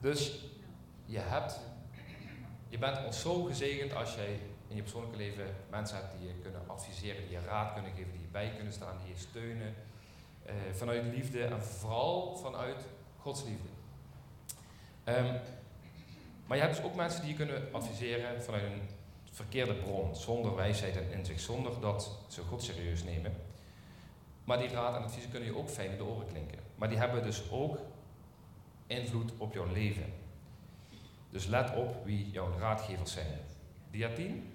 [0.00, 0.44] dus
[1.04, 1.60] je hebt,
[2.68, 6.34] je bent ons zo gezegend als jij in je persoonlijke leven mensen hebt die je
[6.34, 9.74] kunnen adviseren, die je raad kunnen geven, die je bij kunnen staan, die je steunen.
[10.46, 12.84] Uh, vanuit liefde en vooral vanuit
[13.20, 13.68] Gods liefde.
[15.04, 15.40] Um,
[16.46, 18.82] maar je hebt dus ook mensen die je kunnen adviseren vanuit een
[19.30, 23.32] verkeerde bron, zonder wijsheid en inzicht, zonder dat ze God serieus nemen.
[24.44, 26.58] Maar die raad en adviezen kunnen je ook fijn in de oren klinken.
[26.74, 27.78] Maar die hebben dus ook
[28.86, 30.12] invloed op jouw leven.
[31.30, 33.38] Dus let op wie jouw raadgevers zijn.
[33.90, 34.52] Dia 10.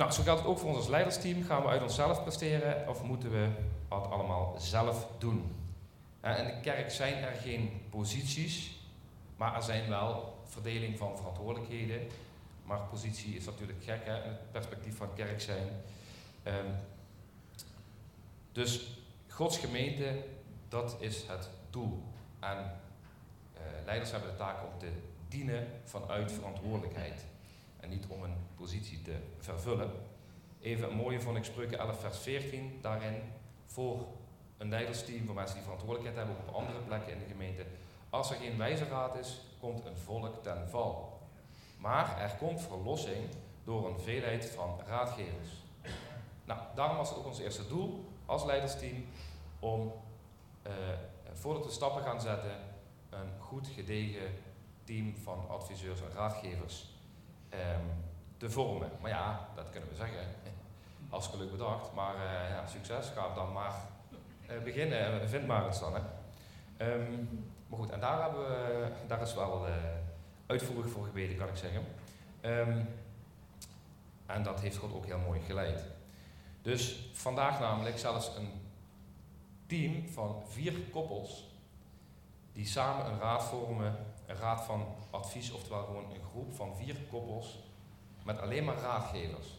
[0.00, 1.42] Nou, zo geldt het ook voor ons als leidersteam.
[1.42, 3.48] Gaan we uit onszelf presteren of moeten we
[3.88, 5.38] het allemaal zelf doen?
[6.22, 8.80] In de kerk zijn er geen posities,
[9.36, 12.06] maar er zijn wel verdeling van verantwoordelijkheden.
[12.64, 15.68] Maar positie is natuurlijk gek hè, in het perspectief van kerk zijn.
[16.44, 16.74] Um,
[18.52, 20.24] dus Gods gemeente,
[20.68, 22.02] dat is het doel.
[22.38, 22.56] En
[23.54, 24.92] uh, leiders hebben de taak om te
[25.28, 27.24] dienen vanuit verantwoordelijkheid.
[27.80, 29.90] En niet om een positie te vervullen.
[30.60, 33.22] Even een mooie vond ik Spreuken 11 vers 14 daarin.
[33.66, 34.06] Voor
[34.58, 37.64] een leidersteam, voor mensen die verantwoordelijkheid hebben op andere plekken in de gemeente.
[38.10, 41.20] Als er geen wijze raad is, komt een volk ten val.
[41.78, 43.24] Maar er komt verlossing
[43.64, 45.48] door een veelheid van raadgevers.
[46.44, 49.04] Nou, daarom was het ook ons eerste doel als leidersteam
[49.58, 49.92] om,
[50.66, 50.72] uh,
[51.32, 52.58] voordat we stappen gaan zetten,
[53.10, 54.34] een goed gedegen
[54.84, 56.86] team van adviseurs en raadgevers
[58.36, 58.90] te vormen.
[59.00, 60.18] Maar ja, dat kunnen we zeggen.
[61.10, 63.74] Als geluk bedacht, maar uh, ja, succes, ga dan maar
[64.50, 65.28] uh, beginnen.
[65.28, 65.94] Vind maar iets dan.
[65.94, 66.00] Hè.
[66.92, 67.28] Um,
[67.68, 69.74] maar goed, en daar, hebben we, daar is wel uh,
[70.46, 71.84] uitvoerig voor gebeden, kan ik zeggen.
[72.42, 72.88] Um,
[74.26, 75.84] en dat heeft God ook heel mooi geleid.
[76.62, 78.52] Dus vandaag namelijk zelfs een
[79.66, 81.48] team van vier koppels
[82.52, 83.96] die samen een raad vormen,
[84.30, 87.58] een raad van advies, oftewel gewoon een groep van vier koppels
[88.22, 89.58] met alleen maar raadgevers.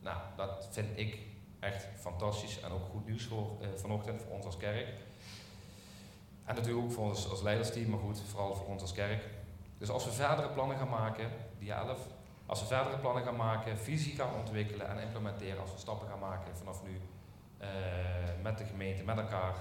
[0.00, 1.18] Nou, dat vind ik
[1.60, 4.88] echt fantastisch en ook goed nieuws voor uh, vanochtend voor ons als kerk.
[6.44, 9.24] En natuurlijk ook voor ons als leidersteam, maar goed, vooral voor ons als kerk.
[9.78, 11.98] Dus als we verdere plannen gaan maken, die 11,
[12.46, 16.18] als we verdere plannen gaan maken, visie gaan ontwikkelen en implementeren, als we stappen gaan
[16.18, 17.00] maken vanaf nu
[17.60, 17.66] uh,
[18.42, 19.54] met de gemeente, met elkaar,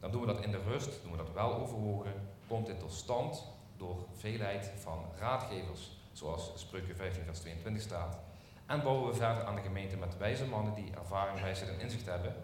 [0.00, 2.12] dan doen we dat in de rust, doen we dat wel overwogen,
[2.48, 3.44] komt dit tot stand
[3.82, 8.18] door veelheid van raadgevers, zoals Spreuken 15 vers 22 staat.
[8.66, 12.06] En bouwen we verder aan de gemeente met wijze mannen die ervaring, wijsheid en inzicht
[12.06, 12.34] hebben.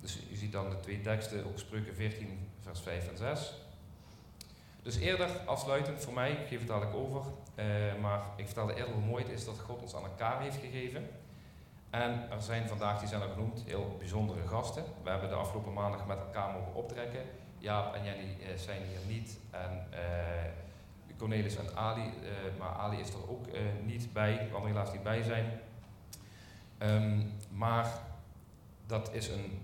[0.00, 3.52] Dus u ziet dan de twee teksten, ook Spreuken 14 vers 5 en 6.
[4.82, 7.22] Dus eerder, afsluitend voor mij, ik geef het dadelijk over,
[7.56, 7.64] uh,
[8.00, 11.08] maar ik vertelde eerder hoe mooi het is dat God ons aan elkaar heeft gegeven.
[11.90, 14.84] En er zijn vandaag, die zijn al genoemd, heel bijzondere gasten.
[15.02, 17.22] We hebben de afgelopen maandag met elkaar mogen optrekken.
[17.62, 19.38] Jaap en Jenny uh, zijn hier niet.
[19.50, 22.12] En uh, Cornelis en Ali,
[22.58, 23.46] maar Ali is er ook
[23.84, 25.60] niet bij, kan er helaas niet bij zijn.
[26.78, 27.92] Um, maar
[28.86, 29.62] dat is een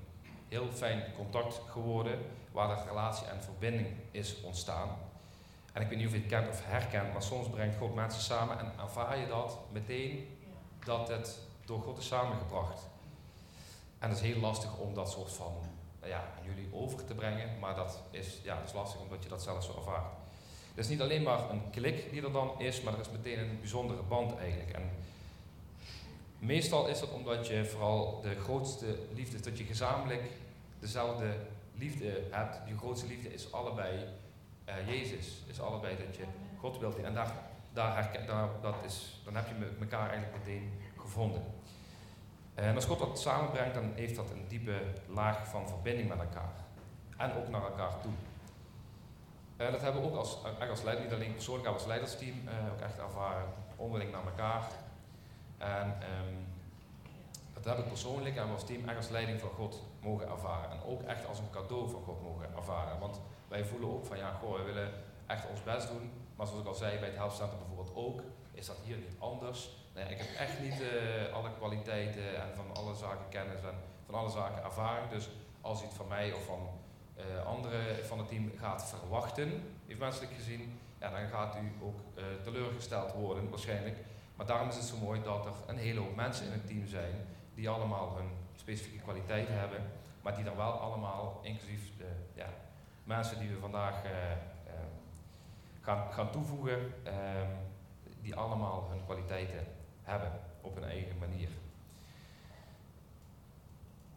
[0.48, 2.18] heel fijn contact geworden
[2.52, 4.88] waar de relatie en verbinding is ontstaan.
[5.72, 8.22] En ik weet niet of je het kent of herkent, maar soms brengt God mensen
[8.22, 10.38] samen en ervaar je dat meteen
[10.84, 12.86] dat het door God is samengebracht.
[13.98, 15.52] En het is heel lastig om dat soort van
[16.00, 17.58] nou ja, aan jullie over te brengen.
[17.58, 20.12] Maar dat is, ja, dat is lastig omdat je dat zelf zo ervaart.
[20.74, 23.38] Het is niet alleen maar een klik die er dan is, maar er is meteen
[23.38, 24.72] een bijzondere band eigenlijk.
[24.72, 24.90] En
[26.38, 30.22] meestal is dat omdat je vooral de grootste liefde, dat je gezamenlijk
[30.78, 31.36] dezelfde
[31.74, 32.68] liefde hebt.
[32.68, 34.04] Je grootste liefde is allebei
[34.68, 35.42] uh, Jezus.
[35.46, 36.24] Is allebei dat je
[36.58, 36.98] God wilt.
[36.98, 37.32] En daar,
[37.72, 41.44] daar, daar, dat is, dan heb je elkaar eigenlijk meteen gevonden.
[42.58, 46.52] En als God dat samenbrengt, dan heeft dat een diepe laag van verbinding met elkaar.
[47.16, 48.12] En ook naar elkaar toe.
[49.56, 50.38] En dat hebben we ook als,
[50.70, 53.48] als leider, niet alleen persoonlijk, maar als leidersteam uh, ook echt ervaren.
[53.76, 54.62] Onderling naar elkaar.
[55.58, 56.46] En um,
[57.54, 60.70] dat heb ik persoonlijk en als team echt als leiding van God mogen ervaren.
[60.70, 62.98] En ook echt als een cadeau van God mogen ervaren.
[62.98, 64.92] Want wij voelen ook van ja, goh, we willen
[65.26, 66.10] echt ons best doen.
[66.36, 69.76] Maar zoals ik al zei, bij het Helpcenter bijvoorbeeld ook, is dat hier niet anders.
[70.06, 73.74] Ik heb echt niet uh, alle kwaliteiten en van alle zaken kennis en
[74.06, 75.10] van alle zaken ervaring.
[75.10, 75.28] Dus
[75.60, 76.68] als het van mij of van
[77.16, 81.98] uh, anderen van het team gaat verwachten, heeft menselijk gezien, ja, dan gaat u ook
[82.14, 83.96] uh, teleurgesteld worden waarschijnlijk.
[84.36, 86.86] Maar daarom is het zo mooi dat er een hele hoop mensen in het team
[86.86, 87.14] zijn
[87.54, 89.80] die allemaal hun specifieke kwaliteiten hebben,
[90.22, 92.48] maar die dan wel allemaal, inclusief de ja,
[93.04, 93.94] mensen die we vandaag
[95.80, 97.50] gaan, gaan toevoegen, ehm,
[98.20, 99.66] die allemaal hun kwaliteiten
[100.08, 101.48] hebben op hun eigen manier.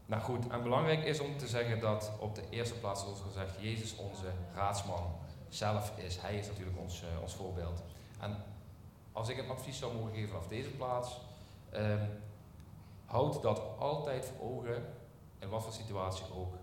[0.05, 3.55] Nou goed, en belangrijk is om te zeggen dat op de eerste plaats, zoals gezegd,
[3.59, 5.15] Jezus onze raadsman
[5.49, 6.21] zelf is.
[6.21, 7.83] Hij is natuurlijk ons, uh, ons voorbeeld.
[8.19, 8.35] En
[9.11, 11.19] als ik een advies zou mogen geven vanaf deze plaats,
[11.75, 12.09] um,
[13.05, 14.85] houd dat altijd voor ogen,
[15.39, 16.53] in wat voor situatie ook.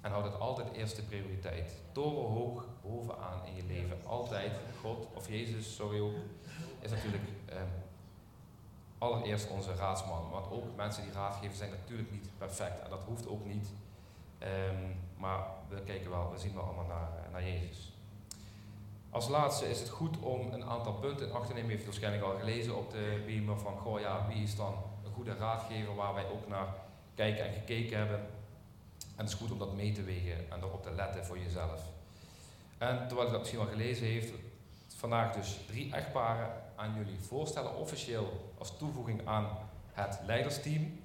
[0.00, 1.74] En houd het altijd eerste prioriteit.
[1.92, 3.98] Torenhoog bovenaan in je leven.
[4.06, 6.14] Altijd God, of Jezus, sorry ook,
[6.80, 7.81] is natuurlijk um,
[9.02, 10.30] allereerst onze raadsman.
[10.30, 12.82] Want ook mensen die raad geven zijn natuurlijk niet perfect.
[12.82, 13.68] En dat hoeft ook niet.
[14.42, 17.92] Um, maar we kijken wel, we zien wel allemaal naar, naar Jezus.
[19.10, 21.70] Als laatste is het goed om een aantal punten in acht te nemen.
[21.70, 25.12] U heeft waarschijnlijk al gelezen op de beamer van, goh ja, wie is dan een
[25.12, 26.66] goede raadgever waar wij ook naar
[27.14, 28.18] kijken en gekeken hebben.
[29.16, 31.82] En het is goed om dat mee te wegen en erop te letten voor jezelf.
[32.78, 34.32] En terwijl ik dat misschien al gelezen heeft,
[34.96, 39.48] vandaag dus drie echtparen aan jullie voorstellen, officieel als toevoeging aan
[39.92, 41.00] het leidersteam.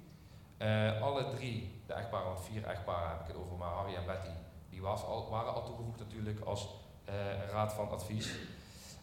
[0.58, 4.06] Uh, alle drie, de echtparen, want vier echtparen heb ik het over, maar Harry en
[4.06, 4.30] Betty,
[4.70, 6.68] die was al, waren al toegevoegd natuurlijk als
[7.08, 7.14] uh,
[7.50, 8.34] raad van advies.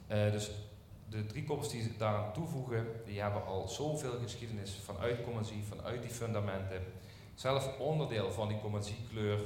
[0.08, 0.52] Uh, dus
[1.10, 6.12] de drie koppels die daaraan toevoegen, die hebben al zoveel geschiedenis vanuit commercie, vanuit die
[6.12, 6.82] fundamenten.
[7.36, 9.40] Zelf onderdeel van die commerciekleur,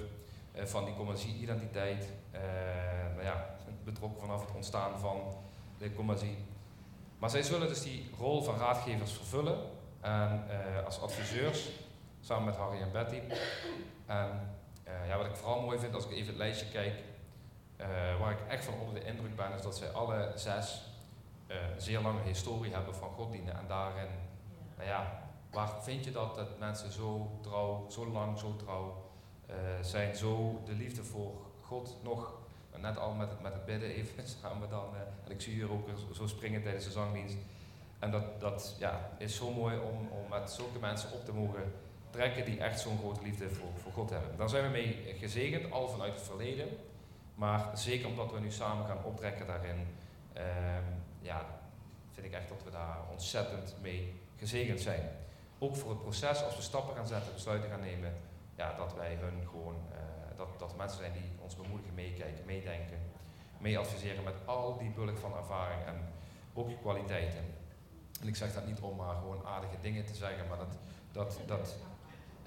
[0.55, 2.09] van die commercie-identiteit.
[3.11, 5.21] nou ja, betrokken vanaf het ontstaan van
[5.77, 6.37] de commercie.
[7.19, 9.57] Maar zij zullen dus die rol van raadgevers vervullen
[10.01, 11.69] en, uh, als adviseurs,
[12.19, 13.21] samen met Harry en Betty.
[14.05, 14.55] En
[14.87, 17.03] uh, ja, wat ik vooral mooi vind als ik even het lijstje kijk,
[17.81, 20.83] uh, waar ik echt van onder de indruk ben, is dat zij alle zes
[21.47, 23.57] een zeer lange historie hebben van God dienen.
[23.57, 24.09] En daarin,
[24.77, 29.07] nou ja, waar vind je dat, dat mensen zo trouw, zo lang zo trouw
[29.81, 32.38] zijn, zo de liefde voor God nog
[32.81, 34.85] net al met het, met bidden even samen dan.
[34.93, 37.37] Uh, en ik zie hier ook zo springen tijdens de zangdienst.
[37.99, 41.73] En dat, dat ja, is zo mooi om, om met zulke mensen op te mogen
[42.09, 44.37] trekken die echt zo'n grote liefde voor, voor God hebben.
[44.37, 46.67] Daar zijn we mee gezegend, al vanuit het verleden.
[47.35, 49.87] Maar zeker omdat we nu samen gaan optrekken daarin,
[50.37, 50.43] uh,
[51.21, 51.45] ja,
[52.11, 55.09] vind ik echt dat we daar ontzettend mee gezegend zijn.
[55.59, 58.13] Ook voor het proces, als we stappen gaan zetten, besluiten gaan nemen,
[58.55, 59.98] ja, dat wij hun gewoon uh,
[60.39, 62.99] dat, dat mensen zijn die ons bemoedigen, meekijken, meedenken,
[63.57, 66.13] meeadviseren met al die bulk van ervaring en
[66.53, 67.43] ook kwaliteiten.
[68.21, 70.77] En ik zeg dat niet om maar gewoon aardige dingen te zeggen, maar dat,
[71.11, 71.75] dat, dat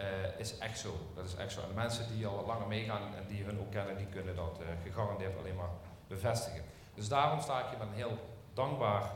[0.01, 0.95] uh, is echt zo.
[1.15, 1.61] Dat is echt zo.
[1.61, 4.61] En de mensen die al langer meegaan en die hun ook kennen, die kunnen dat
[4.61, 5.71] uh, gegarandeerd alleen maar
[6.07, 6.65] bevestigen.
[6.95, 8.19] Dus daarom sta ik hier met een heel
[8.53, 9.11] dankbaar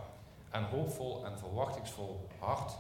[0.51, 2.73] en hoopvol en verwachtingsvol hart.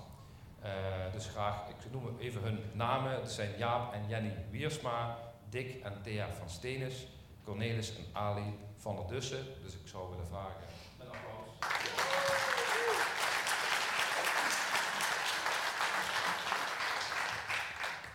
[0.65, 0.73] Uh,
[1.13, 3.13] dus graag, ik noem even hun namen.
[3.13, 5.17] Het zijn Jaap en Jenny Wiersma,
[5.49, 7.07] Dick en Thea van Stenis,
[7.45, 9.45] Cornelis en Ali van der Dussen.
[9.63, 10.61] Dus ik zou willen vragen
[10.99, 11.49] met applaus.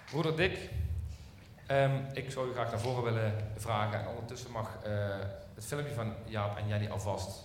[0.10, 0.70] Broeder Dick,
[1.68, 5.16] um, ik zou u graag naar voren willen vragen en ondertussen mag uh,
[5.56, 7.44] het filmpje van Jaap en Jenny alvast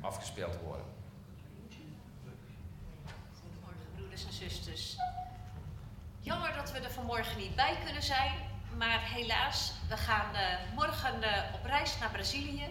[0.00, 0.86] afgespeeld worden.
[3.40, 4.96] Goedemorgen broeders en zusters.
[6.20, 8.32] Jammer dat we er vanmorgen niet bij kunnen zijn,
[8.76, 10.40] maar helaas, we gaan uh,
[10.74, 12.64] morgen uh, op reis naar Brazilië.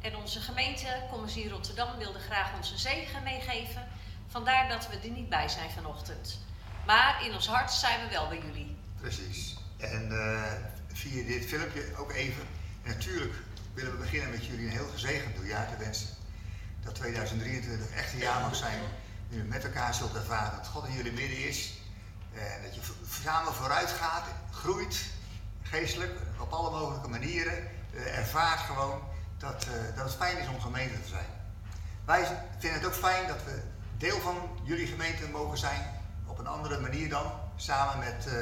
[0.00, 3.88] En onze gemeente, Commissie Rotterdam, wilde graag onze zegen meegeven.
[4.28, 6.38] Vandaar dat we er niet bij zijn vanochtend.
[6.86, 8.76] Maar in ons hart zijn we wel bij jullie.
[9.00, 9.56] Precies.
[9.76, 10.52] En uh,
[10.92, 12.42] via dit filmpje ook even.
[12.82, 13.34] En natuurlijk
[13.74, 16.08] willen we beginnen met jullie een heel gezegend nieuwjaar te wensen.
[16.82, 18.80] Dat 2023 echt een jaar mag zijn.
[19.28, 21.72] Nu met elkaar zult ervaren dat God in jullie midden is.
[22.34, 22.80] En dat je
[23.22, 25.04] samen vooruit gaat, groeit,
[25.70, 27.68] geestelijk, op alle mogelijke manieren.
[27.92, 29.00] Uh, ervaart gewoon
[29.38, 31.26] dat, uh, dat het fijn is om gemeente te zijn.
[32.04, 32.26] Wij
[32.58, 33.62] vinden het ook fijn dat we
[33.96, 35.80] deel van jullie gemeente mogen zijn.
[36.26, 37.32] Op een andere manier dan.
[37.56, 38.34] Samen met, uh,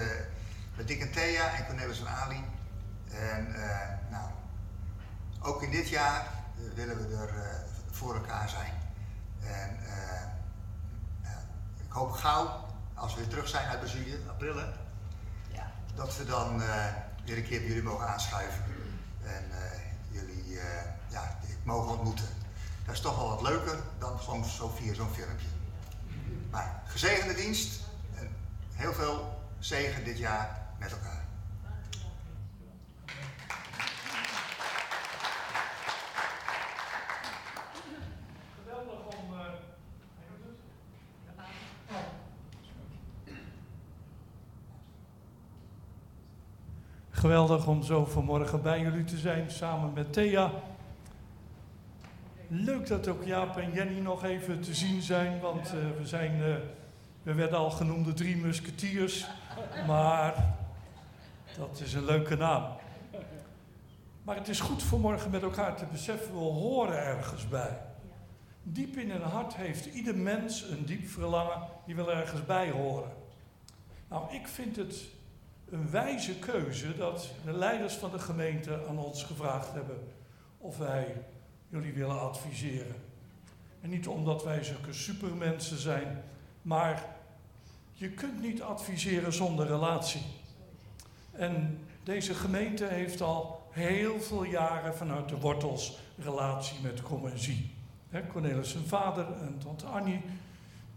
[0.76, 2.44] met Dick en Thea en Cornelis en Ali.
[3.10, 3.54] En
[4.10, 4.28] nou,
[5.40, 6.26] ook in dit jaar
[6.74, 8.72] willen we er voor elkaar zijn.
[9.42, 9.78] En
[11.86, 12.64] ik hoop gauw,
[12.94, 14.58] als we weer terug zijn uit Brazilië, april,
[15.48, 15.70] ja.
[15.94, 16.62] dat we dan
[17.28, 18.64] weer een keer bij jullie mogen aanschuiven.
[19.22, 19.44] En
[20.10, 20.58] jullie
[21.08, 22.28] ja, mogen ontmoeten.
[22.86, 25.46] Dat is toch wel wat leuker dan gewoon zo via zo'n filmpje.
[26.50, 27.80] Maar gezegende dienst
[28.14, 28.28] en
[28.72, 31.26] heel veel zegen dit jaar met elkaar.
[38.64, 39.32] Geweldig om.
[39.32, 39.38] Uh,
[47.18, 50.52] Geweldig om zo vanmorgen bij jullie te zijn, samen met Thea.
[52.48, 56.36] Leuk dat ook Jaap en Jenny nog even te zien zijn, want uh, we, zijn,
[56.36, 56.54] uh,
[57.22, 59.26] we werden al genoemd de drie musketiers,
[59.86, 60.56] maar
[61.56, 62.64] dat is een leuke naam.
[64.22, 67.78] Maar het is goed vanmorgen met elkaar te beseffen, we horen ergens bij.
[68.62, 73.10] Diep in hun hart heeft ieder mens een diep verlangen, die wil ergens bij horen.
[74.08, 75.16] Nou, ik vind het
[75.70, 79.98] een wijze keuze dat de leiders van de gemeente aan ons gevraagd hebben
[80.58, 81.14] of wij
[81.68, 82.96] jullie willen adviseren.
[83.80, 86.22] En niet omdat wij zulke supermensen zijn,
[86.62, 87.04] maar
[87.92, 90.22] je kunt niet adviseren zonder relatie.
[91.32, 97.38] En deze gemeente heeft al heel veel jaren vanuit de wortels relatie met Kom en
[97.38, 97.70] Zie.
[98.28, 100.20] Cornelis zijn vader en tante Annie,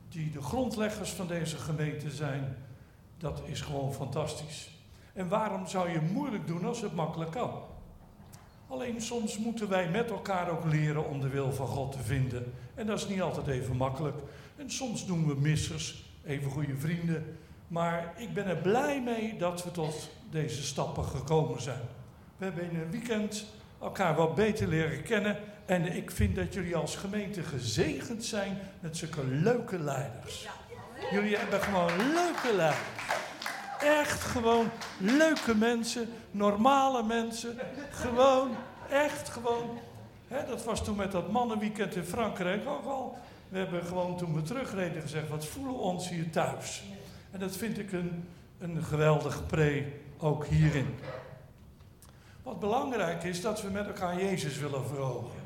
[0.10, 2.58] die de grondleggers van deze gemeente zijn,
[3.22, 4.70] dat is gewoon fantastisch.
[5.14, 7.52] En waarom zou je moeilijk doen als het makkelijk kan?
[8.68, 12.54] Alleen soms moeten wij met elkaar ook leren om de wil van God te vinden.
[12.76, 14.18] En dat is niet altijd even makkelijk.
[14.56, 17.38] En soms doen we missers, even goede vrienden.
[17.68, 21.82] Maar ik ben er blij mee dat we tot deze stappen gekomen zijn.
[22.38, 23.46] We hebben in een weekend
[23.82, 25.38] elkaar wat beter leren kennen.
[25.66, 30.48] En ik vind dat jullie als gemeente gezegend zijn met zulke leuke leiders.
[31.12, 33.01] Jullie hebben gewoon leuke leiders.
[33.84, 37.58] Echt gewoon leuke mensen, normale mensen.
[37.90, 38.50] Gewoon,
[38.90, 39.80] echt gewoon.
[40.28, 43.18] Hè, dat was toen met dat mannenweekend in Frankrijk ook al.
[43.50, 46.84] We hebben gewoon toen we terugreden gezegd, wat voelen we ons hier thuis?
[47.32, 48.28] En dat vind ik een,
[48.60, 49.86] een geweldig pre
[50.18, 50.96] ook hierin.
[52.44, 55.40] Wat belangrijk is, dat we met elkaar Jezus willen verhogen.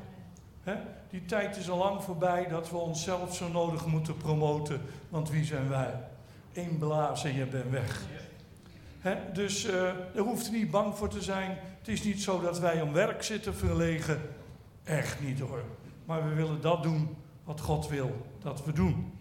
[1.10, 5.44] Die tijd is al lang voorbij dat we onszelf zo nodig moeten promoten, want wie
[5.44, 5.94] zijn wij?
[6.52, 8.04] Eén blaas en je bent weg.
[9.32, 9.72] Dus uh,
[10.14, 11.58] daar hoeft u niet bang voor te zijn.
[11.78, 14.20] Het is niet zo dat wij om werk zitten verlegen.
[14.84, 15.62] Echt niet hoor.
[16.04, 19.12] Maar we willen dat doen wat God wil dat we doen.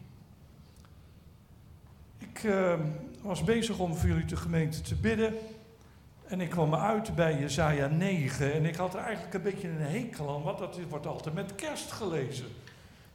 [2.17, 2.73] Ik uh,
[3.21, 5.33] was bezig om voor jullie de gemeente te bidden.
[6.27, 8.53] En ik kwam uit bij Jezaja 9.
[8.53, 11.55] En ik had er eigenlijk een beetje een hekel aan, want dat wordt altijd met
[11.55, 12.45] kerst gelezen.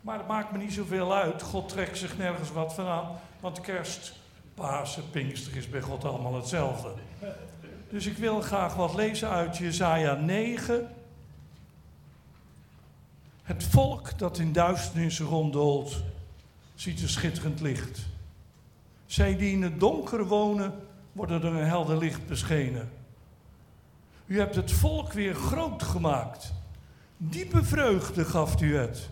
[0.00, 1.42] Maar het maakt me niet zoveel uit.
[1.42, 3.08] God trekt zich nergens wat van aan.
[3.40, 4.19] Want kerst,
[4.60, 6.92] Pasen, Pinkster is bij God allemaal hetzelfde.
[7.90, 10.88] Dus ik wil graag wat lezen uit Jezaja 9.
[13.42, 16.02] Het volk dat in duisternis ronddolt,
[16.74, 18.00] ziet een schitterend licht.
[19.06, 20.74] Zij die in het donker wonen,
[21.12, 22.90] worden door een helder licht beschenen.
[24.26, 26.52] U hebt het volk weer groot gemaakt.
[27.16, 29.08] Diepe vreugde gaf u het.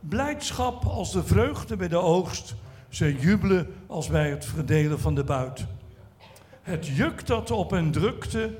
[0.00, 2.54] Blijdschap als de vreugde bij de oogst.
[2.92, 5.66] Ze jubelen als bij het verdelen van de buit.
[6.62, 8.58] Het juk dat op hen drukte,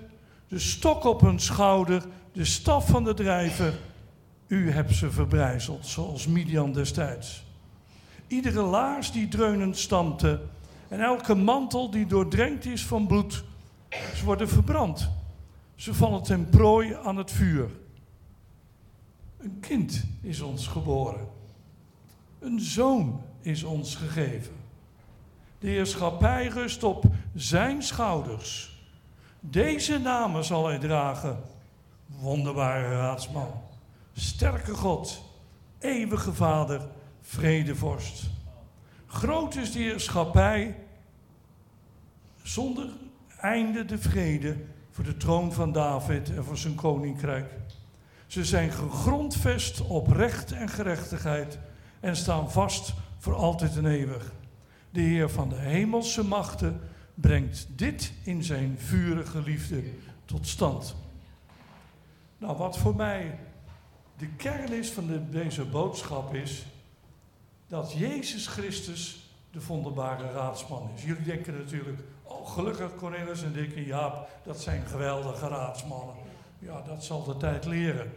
[0.49, 2.03] de stok op hun schouder,
[2.33, 3.75] de staf van de drijver.
[4.47, 7.45] U hebt ze verbrijzeld, zoals Midian destijds.
[8.27, 10.41] Iedere laars die dreunend stampte
[10.89, 13.45] en elke mantel die doordrenkt is van bloed,
[14.15, 15.11] ze worden verbrand.
[15.75, 17.71] Ze vallen ten prooi aan het vuur.
[19.39, 21.29] Een kind is ons geboren.
[22.39, 24.55] Een zoon is ons gegeven.
[25.59, 28.81] De heerschappij rust op zijn schouders.
[29.41, 31.43] Deze namen zal hij dragen.
[32.07, 33.53] Wonderbare raadsman,
[34.13, 35.23] sterke God,
[35.79, 36.81] eeuwige Vader,
[37.21, 38.31] vredevorst.
[39.07, 40.77] Groot is de heerschappij,
[42.43, 42.89] zonder
[43.37, 44.57] einde de vrede
[44.91, 47.53] voor de troon van David en voor zijn koninkrijk.
[48.27, 51.59] Ze zijn gegrondvest op recht en gerechtigheid
[52.01, 54.33] en staan vast voor altijd en eeuwig.
[54.91, 56.81] De Heer van de hemelse machten
[57.15, 59.83] brengt dit in zijn vurige liefde
[60.25, 60.95] tot stand.
[62.39, 63.39] Nou, wat voor mij
[64.17, 66.67] de kern is van de, deze boodschap is
[67.69, 71.05] dat Jezus Christus de wonderbare raadsman is.
[71.05, 76.17] Jullie denken natuurlijk, oh gelukkig Cornelis en Dick Jaap, dat zijn geweldige raadsmannen.
[76.59, 78.13] Ja, dat zal de tijd leren.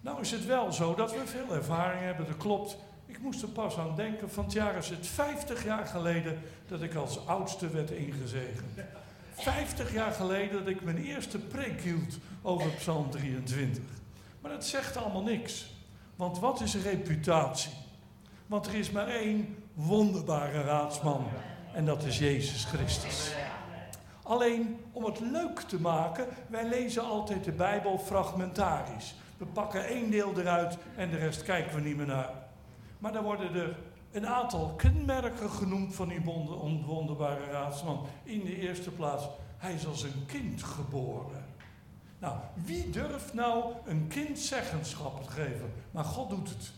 [0.00, 2.76] Nou is het wel zo dat we veel ervaring hebben, dat klopt.
[3.06, 6.38] Ik moest er pas aan denken, van het jaar is het 50 jaar geleden
[6.68, 8.80] dat ik als oudste werd ingezegend.
[9.34, 13.82] 50 jaar geleden dat ik mijn eerste preek hield over Psalm 23.
[14.40, 15.74] Maar dat zegt allemaal niks.
[16.16, 17.72] Want wat is reputatie?
[18.46, 21.26] Want er is maar één wonderbare raadsman.
[21.72, 23.32] En dat is Jezus Christus.
[24.22, 29.14] Alleen om het leuk te maken, wij lezen altijd de Bijbel fragmentarisch.
[29.36, 32.30] We pakken één deel eruit en de rest kijken we niet meer naar.
[32.98, 33.76] Maar dan worden er
[34.12, 36.20] een aantal kenmerken genoemd van die
[36.86, 38.06] wonderbare raadsman.
[38.22, 39.24] In de eerste plaats,
[39.56, 41.44] hij is als een kind geboren.
[42.18, 45.72] Nou, wie durft nou een kind zeggenschap te geven?
[45.90, 46.72] Maar God doet het.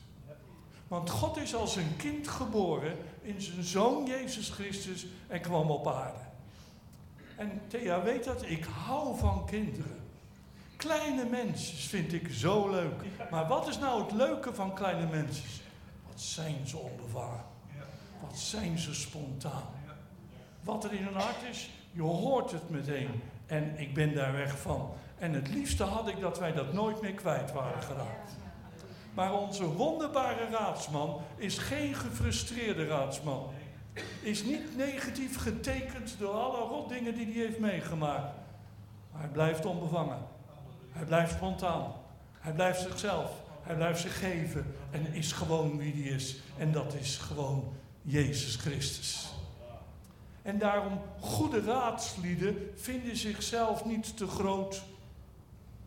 [0.89, 5.89] Want God is als een kind geboren in zijn zoon Jezus Christus en kwam op
[5.89, 6.19] aarde.
[7.37, 9.97] En Thea weet dat, ik hou van kinderen.
[10.77, 13.03] Kleine mensen vind ik zo leuk.
[13.31, 15.45] Maar wat is nou het leuke van kleine mensen?
[16.19, 17.45] Wat zijn ze onbevangen?
[18.21, 19.71] Wat zijn ze spontaan?
[20.62, 23.23] Wat er in hun hart is, je hoort het meteen.
[23.47, 24.91] En ik ben daar weg van.
[25.19, 28.37] En het liefste had ik dat wij dat nooit meer kwijt waren geraakt.
[29.14, 33.51] Maar onze wonderbare raadsman is geen gefrustreerde raadsman.
[34.23, 38.35] Is niet negatief getekend door alle rotdingen die hij heeft meegemaakt.
[39.12, 40.27] Maar hij blijft onbevangen.
[40.91, 41.93] Hij blijft spontaan.
[42.39, 43.47] Hij blijft zichzelf.
[43.69, 44.75] Hij blijft zich geven.
[44.91, 46.37] En is gewoon wie hij is.
[46.57, 49.33] En dat is gewoon Jezus Christus.
[50.43, 54.83] En daarom, goede raadslieden vinden zichzelf niet te groot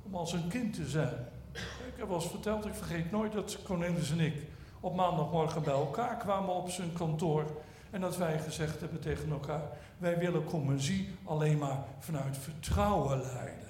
[0.03, 1.27] om als een kind te zijn.
[1.53, 4.35] Ik heb wel eens verteld, ik vergeet nooit dat Cornelis en ik
[4.79, 7.45] op maandagmorgen bij elkaar kwamen op zijn kantoor.
[7.89, 9.63] En dat wij gezegd hebben tegen elkaar,
[9.97, 13.69] wij willen commissie alleen maar vanuit vertrouwen leiden.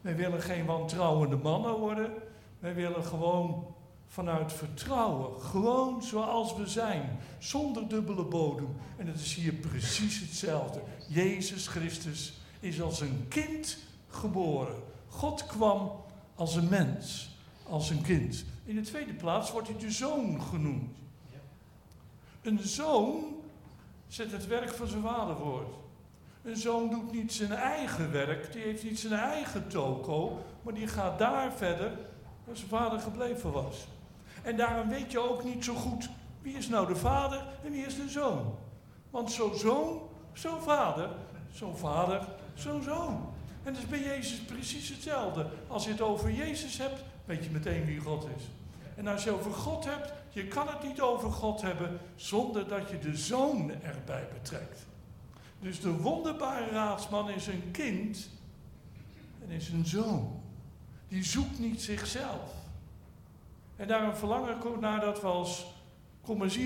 [0.00, 2.12] Wij willen geen wantrouwende mannen worden.
[2.62, 3.74] Wij willen gewoon
[4.06, 8.76] vanuit vertrouwen, gewoon zoals we zijn, zonder dubbele bodem.
[8.96, 10.80] En het is hier precies hetzelfde.
[11.08, 14.82] Jezus Christus is als een kind geboren.
[15.08, 15.92] God kwam
[16.34, 17.36] als een mens,
[17.68, 18.44] als een kind.
[18.64, 20.96] In de tweede plaats wordt hij de zoon genoemd.
[22.42, 23.24] Een zoon
[24.08, 25.74] zet het werk van zijn vader voort.
[26.42, 30.86] Een zoon doet niet zijn eigen werk, die heeft niet zijn eigen toko, maar die
[30.86, 32.10] gaat daar verder
[32.44, 33.86] waar zijn vader gebleven was.
[34.42, 36.08] En daarom weet je ook niet zo goed
[36.42, 38.54] wie is nou de vader en wie is de zoon.
[39.10, 40.00] Want zo'n zoon,
[40.32, 41.10] zo'n vader,
[41.52, 43.30] zo'n vader, zo'n zoon.
[43.62, 45.46] En dat is bij Jezus precies hetzelfde.
[45.68, 48.42] Als je het over Jezus hebt, weet je meteen wie God is.
[48.96, 52.90] En als je over God hebt, je kan het niet over God hebben zonder dat
[52.90, 54.86] je de zoon erbij betrekt.
[55.60, 58.28] Dus de wonderbare raadsman is een kind
[59.42, 60.41] en is een zoon.
[61.12, 62.54] Die zoekt niet zichzelf.
[63.76, 65.66] En daarom verlang ik ook naar dat we als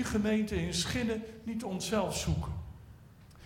[0.03, 2.51] gemeente in Schinnen niet onszelf zoeken.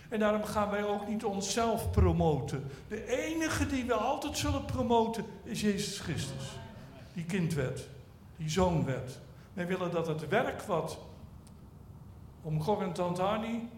[0.08, 2.70] En daarom gaan wij ook niet onszelf promoten.
[2.88, 6.58] De enige die we altijd zullen promoten is Jezus Christus.
[7.12, 7.88] Die kind werd,
[8.36, 9.18] die zoon werd.
[9.52, 10.98] Wij willen dat het werk wat
[12.42, 13.68] om en Tantani,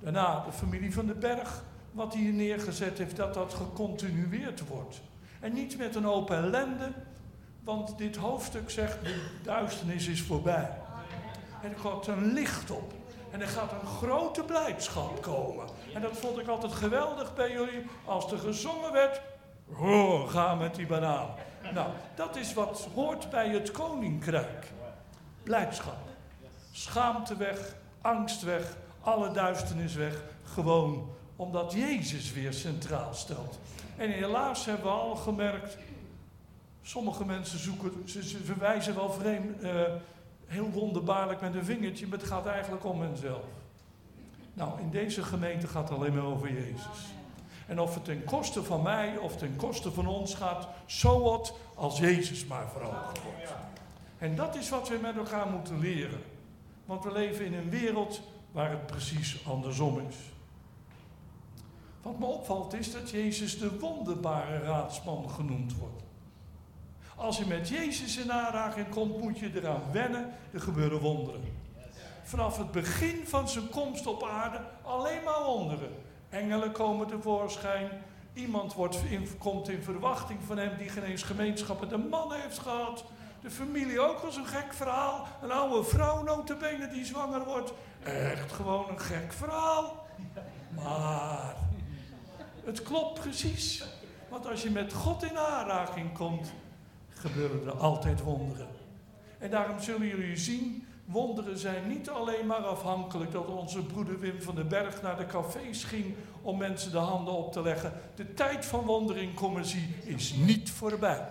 [0.00, 5.00] daarna de familie van de Berg, wat hij hier neergezet heeft, dat dat gecontinueerd wordt.
[5.40, 6.92] En niet met een open ellende,
[7.64, 10.70] want dit hoofdstuk zegt, de duisternis is voorbij.
[11.62, 12.92] En er komt een licht op.
[13.30, 15.66] En er gaat een grote blijdschap komen.
[15.94, 17.86] En dat vond ik altijd geweldig bij jullie.
[18.04, 19.20] Als er gezongen werd,
[20.26, 21.28] ga met die banaan.
[21.74, 24.66] Nou, dat is wat hoort bij het koninkrijk.
[25.42, 25.98] Blijdschap.
[26.72, 30.22] Schaamte weg, angst weg, alle duisternis weg.
[30.44, 33.58] Gewoon omdat Jezus weer centraal stelt.
[34.00, 35.76] En helaas hebben we al gemerkt,
[36.82, 39.82] sommige mensen zoeken, ze, ze verwijzen wel vreemd, uh,
[40.46, 43.44] heel wonderbaarlijk met een vingertje, maar het gaat eigenlijk om henzelf.
[44.54, 47.12] Nou, in deze gemeente gaat het alleen maar over Jezus.
[47.66, 51.54] En of het ten koste van mij of ten koste van ons gaat, zo wat
[51.74, 53.54] als Jezus maar verhoogd wordt.
[54.18, 56.22] En dat is wat we met elkaar moeten leren.
[56.84, 58.20] Want we leven in een wereld
[58.52, 60.16] waar het precies andersom is.
[62.02, 66.02] Wat me opvalt is dat Jezus de wonderbare raadsman genoemd wordt.
[67.16, 71.40] Als je met Jezus in aanraking komt, moet je eraan wennen, er gebeuren wonderen.
[72.22, 75.90] Vanaf het begin van zijn komst op aarde alleen maar wonderen.
[76.28, 77.88] Engelen komen tevoorschijn,
[78.32, 82.32] iemand wordt in, komt in verwachting van hem die geen eens gemeenschap met een man
[82.32, 83.04] heeft gehad.
[83.42, 85.26] De familie ook was een gek verhaal.
[85.42, 87.72] Een oude vrouw notabene die zwanger wordt.
[88.02, 90.06] Echt gewoon een gek verhaal.
[90.74, 91.54] Maar
[92.64, 93.84] het klopt precies.
[94.28, 96.52] Want als je met God in aanraking komt,
[97.08, 98.68] gebeuren er altijd wonderen.
[99.38, 104.42] En daarom zullen jullie zien, wonderen zijn niet alleen maar afhankelijk dat onze broeder Wim
[104.42, 107.92] van den Berg naar de cafés ging om mensen de handen op te leggen.
[108.14, 111.30] De tijd van wonderen commercie is niet voorbij.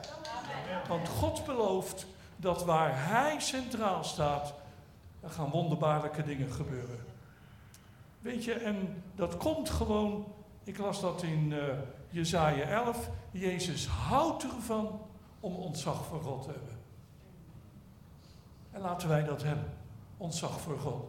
[0.87, 2.05] Want God belooft
[2.35, 4.53] dat waar Hij centraal staat,
[5.21, 6.99] er gaan wonderbaarlijke dingen gebeuren.
[8.21, 10.25] Weet je, en dat komt gewoon,
[10.63, 11.63] ik las dat in uh,
[12.09, 15.01] Jezaja 11, Jezus houdt ervan
[15.39, 16.77] om ontzag voor God te hebben.
[18.71, 19.73] En laten wij dat hebben,
[20.17, 21.03] ontzag voor God.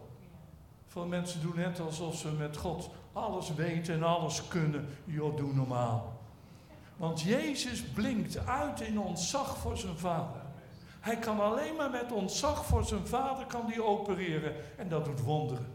[0.87, 4.87] Veel mensen doen net alsof ze met God alles weten en alles kunnen.
[5.05, 6.19] Joh, doe normaal.
[6.97, 10.41] Want Jezus blinkt uit in ontzag voor zijn vader.
[10.99, 14.53] Hij kan alleen maar met ontzag voor zijn vader kan die opereren.
[14.77, 15.70] En dat doet wonderen.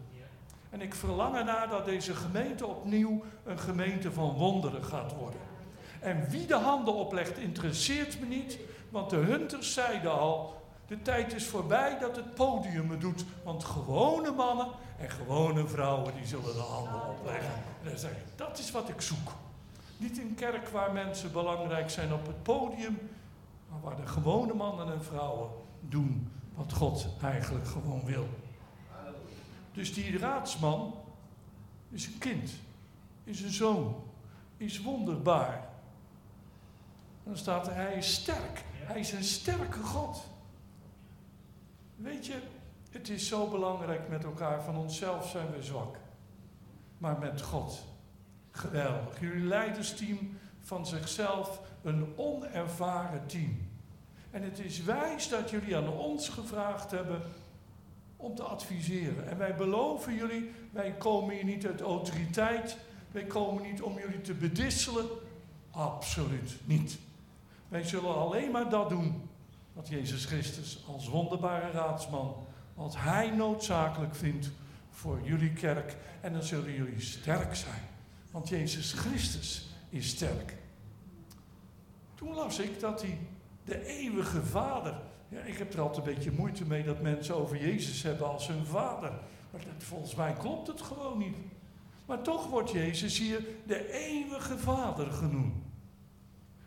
[0.76, 5.40] En ik verlang ernaar dat deze gemeente opnieuw een gemeente van wonderen gaat worden.
[6.00, 8.58] En wie de handen oplegt, interesseert me niet.
[8.88, 13.24] Want de hunters zeiden al, de tijd is voorbij dat het podium het doet.
[13.44, 14.66] Want gewone mannen
[14.98, 17.52] en gewone vrouwen, die zullen de handen opleggen.
[17.82, 19.32] En dan zeg ik, dat is wat ik zoek.
[19.96, 22.98] Niet een kerk waar mensen belangrijk zijn op het podium,
[23.70, 25.50] maar waar de gewone mannen en vrouwen
[25.80, 28.26] doen wat God eigenlijk gewoon wil.
[29.76, 30.94] Dus die raadsman
[31.90, 32.50] is een kind,
[33.24, 34.02] is een zoon,
[34.56, 35.54] is wonderbaar.
[37.24, 38.64] En dan staat er, hij is sterk.
[38.72, 40.24] Hij is een sterke God.
[41.96, 42.40] Weet je,
[42.90, 44.62] het is zo belangrijk met elkaar.
[44.62, 45.96] Van onszelf zijn we zwak.
[46.98, 47.84] Maar met God,
[48.50, 49.20] geweldig.
[49.20, 53.68] Jullie leidersteam van zichzelf, een onervaren team.
[54.30, 57.22] En het is wijs dat jullie aan ons gevraagd hebben
[58.16, 59.28] om te adviseren.
[59.28, 62.76] En wij beloven jullie, wij komen hier niet uit autoriteit.
[63.10, 65.06] Wij komen niet om jullie te bedisselen.
[65.70, 66.98] Absoluut niet.
[67.68, 69.28] Wij zullen alleen maar dat doen
[69.72, 74.50] wat Jezus Christus als wonderbare raadsman, wat Hij noodzakelijk vindt
[74.90, 75.96] voor jullie kerk.
[76.20, 77.82] En dan zullen jullie sterk zijn,
[78.30, 80.54] want Jezus Christus is sterk.
[82.14, 83.18] Toen las ik dat hij
[83.64, 85.00] de eeuwige Vader.
[85.28, 88.48] Ja, ik heb er altijd een beetje moeite mee dat mensen over Jezus hebben als
[88.48, 89.12] hun vader.
[89.50, 91.36] Maar volgens mij klopt het gewoon niet.
[92.06, 95.64] Maar toch wordt Jezus hier de eeuwige Vader genoemd.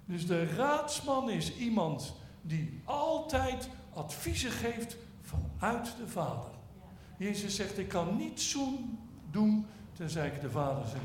[0.06, 6.52] Dus de raadsman is iemand die altijd adviezen geeft vanuit de Vader.
[7.18, 8.58] Jezus zegt, ik kan niets
[9.32, 11.02] doen tenzij ik de Vader zeg.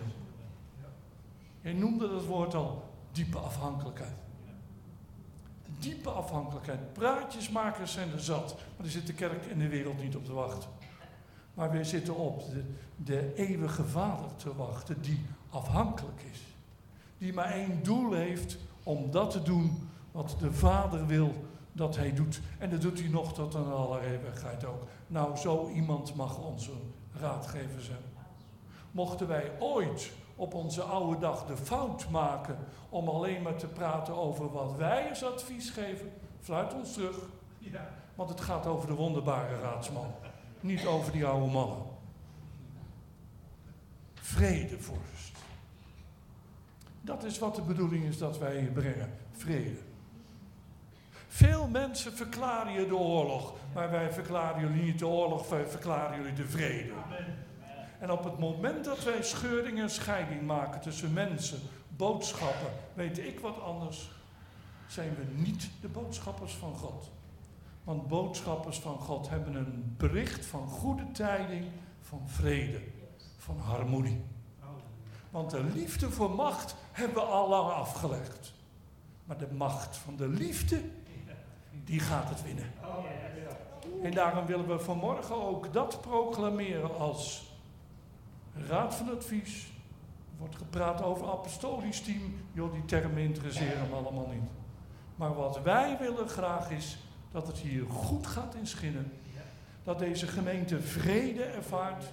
[1.60, 4.23] Hij noemde dat woord al diepe afhankelijkheid.
[5.84, 6.92] Diepe afhankelijkheid.
[6.92, 10.32] Praatjesmakers zijn er zat, maar er zit de kerk in de wereld niet op te
[10.32, 10.70] wachten.
[11.54, 12.42] Maar wij zitten op
[12.96, 15.20] de, eeuwige Vader te wachten, die
[15.50, 16.40] afhankelijk is.
[17.18, 22.14] Die maar één doel heeft om dat te doen wat de Vader wil dat hij
[22.14, 22.40] doet.
[22.58, 24.82] En dat doet hij nog tot een aller eeuwigheid ook.
[25.06, 26.72] Nou, zo iemand mag onze
[27.12, 28.02] raadgever zijn.
[28.90, 32.58] Mochten wij ooit op onze oude dag de fout maken
[32.88, 37.18] om alleen maar te praten over wat wij als advies geven, fluit ons terug.
[37.58, 37.88] Ja.
[38.14, 40.12] Want het gaat over de wonderbare raadsman,
[40.60, 41.82] niet over die oude mannen.
[44.14, 45.36] Vrede, vorst.
[47.00, 49.18] Dat is wat de bedoeling is dat wij hier brengen.
[49.32, 49.78] Vrede.
[51.28, 56.16] Veel mensen verklaren je de oorlog, maar wij verklaren jullie niet de oorlog, wij verklaren
[56.18, 56.92] jullie de vrede.
[58.04, 63.40] En op het moment dat wij scheuring en scheiding maken tussen mensen, boodschappen, weet ik
[63.40, 64.10] wat anders,
[64.86, 67.10] zijn we niet de boodschappers van God.
[67.84, 71.64] Want boodschappers van God hebben een bericht van goede tijding,
[72.00, 72.80] van vrede,
[73.38, 74.24] van harmonie.
[75.30, 78.52] Want de liefde voor macht hebben we al lang afgelegd.
[79.24, 80.80] Maar de macht van de liefde,
[81.84, 82.72] die gaat het winnen.
[84.02, 87.52] En daarom willen we vanmorgen ook dat proclameren als
[88.68, 89.72] raad van advies.
[90.32, 92.34] Er wordt gepraat over apostolisch team.
[92.52, 94.50] Joh, die termen interesseren me allemaal niet.
[95.16, 96.98] Maar wat wij willen graag is
[97.32, 99.12] dat het hier goed gaat in Schinnen.
[99.84, 102.04] Dat deze gemeente vrede ervaart.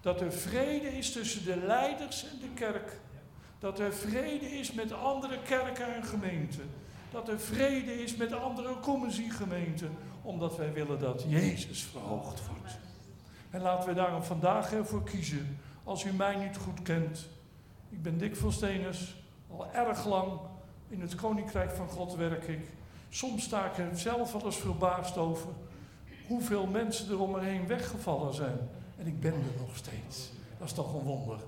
[0.00, 3.00] Dat er vrede is tussen de leiders en de kerk.
[3.58, 6.70] Dat er vrede is met andere kerken en gemeenten.
[7.10, 9.90] Dat er vrede is met andere commissiegemeenten.
[10.22, 12.78] Omdat wij willen dat Jezus verhoogd wordt.
[13.50, 15.58] En laten we daarom vandaag ervoor kiezen.
[15.90, 17.28] Als u mij niet goed kent.
[17.88, 19.16] Ik ben Dick Volsteners.
[19.50, 20.32] Al erg lang
[20.88, 22.68] in het Koninkrijk van God werk ik.
[23.08, 25.48] Soms sta ik er zelf wel eens verbaasd over.
[26.26, 28.58] Hoeveel mensen er om me heen weggevallen zijn.
[28.98, 30.30] En ik ben er nog steeds.
[30.58, 31.38] Dat is toch een wonder.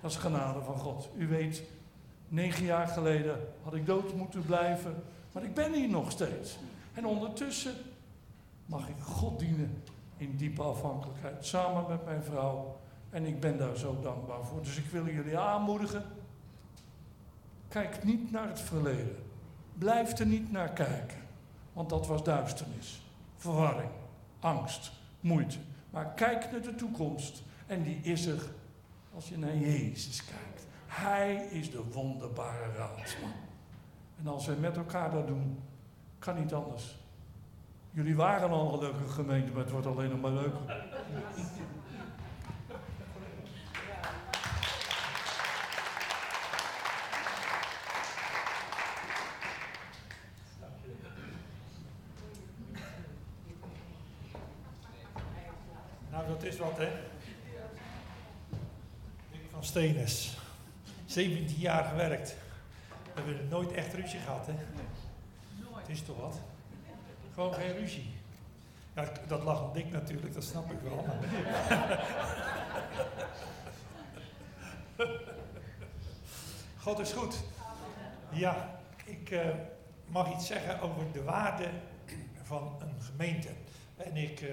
[0.00, 1.08] Dat is genade van God.
[1.16, 1.62] U weet,
[2.28, 5.02] negen jaar geleden had ik dood moeten blijven.
[5.32, 6.58] Maar ik ben hier nog steeds.
[6.94, 7.74] En ondertussen
[8.66, 9.82] mag ik God dienen
[10.16, 11.46] in diepe afhankelijkheid.
[11.46, 12.80] Samen met mijn vrouw.
[13.12, 14.62] En ik ben daar zo dankbaar voor.
[14.62, 16.04] Dus ik wil jullie aanmoedigen.
[17.68, 19.16] Kijk niet naar het verleden.
[19.74, 21.18] Blijf er niet naar kijken.
[21.72, 23.02] Want dat was duisternis,
[23.36, 23.90] verwarring,
[24.40, 25.58] angst, moeite.
[25.90, 27.42] Maar kijk naar de toekomst.
[27.66, 28.42] En die is er
[29.14, 30.66] als je naar Jezus kijkt.
[30.86, 33.32] Hij is de wonderbare raadsman.
[34.18, 35.62] En als we met elkaar dat doen,
[36.18, 36.96] kan niet anders.
[37.90, 40.60] Jullie waren al een leuke gemeente, maar het wordt alleen nog maar leuker.
[56.10, 56.88] Nou, dat is wat, hè?
[59.72, 60.36] Dick van Stenes.
[61.06, 62.36] 17 jaar gewerkt.
[63.14, 64.52] We hebben nooit echt ruzie gehad, hè?
[65.74, 66.40] Het is toch wat?
[67.34, 68.14] Gewoon geen ruzie.
[68.94, 71.06] Ja, dat lag op Dick natuurlijk, dat snap ik wel.
[76.82, 77.36] God is goed.
[78.30, 79.48] Ja, ik eh,
[80.06, 81.68] mag iets zeggen over de waarde
[82.42, 83.48] van een gemeente.
[83.96, 84.48] En ik eh,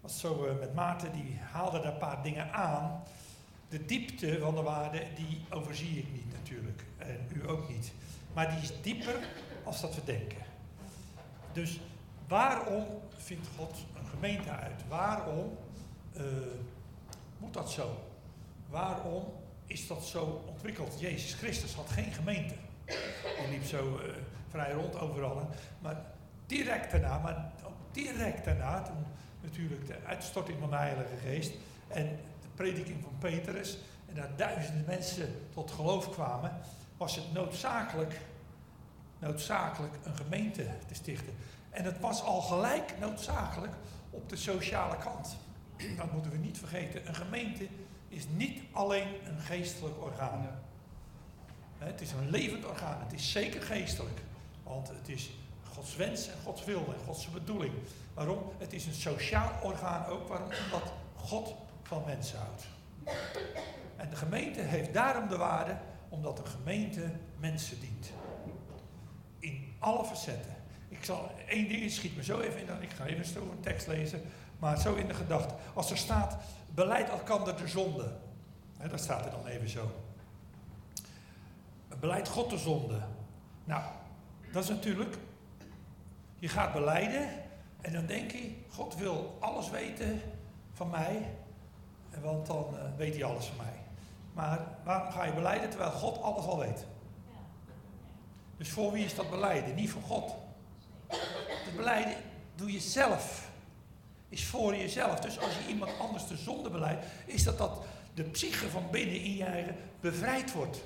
[0.00, 3.02] was zo eh, met Maarten, die haalde daar een paar dingen aan.
[3.68, 6.84] De diepte van de waarde, die overzie ik niet natuurlijk.
[6.98, 7.92] En u ook niet.
[8.32, 9.28] Maar die is dieper
[9.64, 10.42] als dat we denken.
[11.52, 11.80] Dus
[12.28, 12.84] waarom
[13.16, 14.88] vindt God een gemeente uit?
[14.88, 15.58] Waarom
[16.12, 16.22] eh,
[17.38, 17.98] moet dat zo?
[18.68, 19.24] Waarom
[19.66, 21.00] is dat zo ontwikkeld?
[21.00, 22.54] Jezus Christus had geen gemeente.
[22.84, 24.14] Hij liep zo eh,
[24.48, 25.50] vrij rond overal.
[25.80, 26.04] Maar
[26.46, 29.04] direct daarna, maar ook direct daarna, toen
[29.40, 31.52] natuurlijk de uitstorting van de Heilige Geest
[31.88, 32.18] en
[32.54, 33.78] prediking van Petrus
[34.08, 36.60] en daar duizenden mensen tot geloof kwamen,
[36.96, 38.20] was het noodzakelijk,
[39.18, 41.34] noodzakelijk een gemeente te stichten.
[41.70, 43.72] En het was al gelijk noodzakelijk
[44.10, 45.36] op de sociale kant.
[45.96, 47.08] Dat moeten we niet vergeten.
[47.08, 47.68] Een gemeente
[48.08, 50.48] is niet alleen een geestelijk orgaan.
[51.78, 53.00] Het is een levend orgaan.
[53.00, 54.20] Het is zeker geestelijk.
[54.62, 55.30] Want het is
[55.72, 57.72] Gods wens en Gods wil en Gods bedoeling.
[58.14, 58.38] Waarom?
[58.58, 60.28] Het is een sociaal orgaan ook.
[60.28, 60.48] Waarom?
[60.64, 61.54] Omdat God
[61.94, 62.66] van mensen houdt.
[63.96, 65.76] En de gemeente heeft daarom de waarde
[66.08, 68.10] omdat de gemeente mensen dient.
[69.38, 70.54] In alle facetten.
[70.88, 72.82] Ik zal één ding schiet me zo even in.
[72.82, 74.22] Ik ga even een tekst lezen.
[74.58, 75.54] Maar zo in de gedachte.
[75.74, 76.36] Als er staat,
[76.74, 78.16] beleid elkander de zonde.
[78.76, 79.90] Hè, dat staat er dan even zo.
[82.00, 83.00] Beleid God de zonde.
[83.64, 83.82] Nou,
[84.52, 85.16] dat is natuurlijk.
[86.38, 87.28] Je gaat beleiden.
[87.80, 90.20] En dan denk je, God wil alles weten
[90.72, 91.34] van mij.
[92.22, 93.82] Want dan eh, weet hij alles van mij.
[94.32, 96.84] Maar waarom ga je beleiden terwijl God alles al weet?
[98.56, 99.74] Dus voor wie is dat beleiden?
[99.74, 100.34] Niet voor God.
[101.64, 102.16] Het beleiden
[102.54, 103.50] doe je zelf.
[104.28, 105.20] Is voor jezelf.
[105.20, 107.84] Dus als je iemand anders de zonde beleidt, is dat dat
[108.14, 110.82] de psyche van binnen in je eigen bevrijd wordt.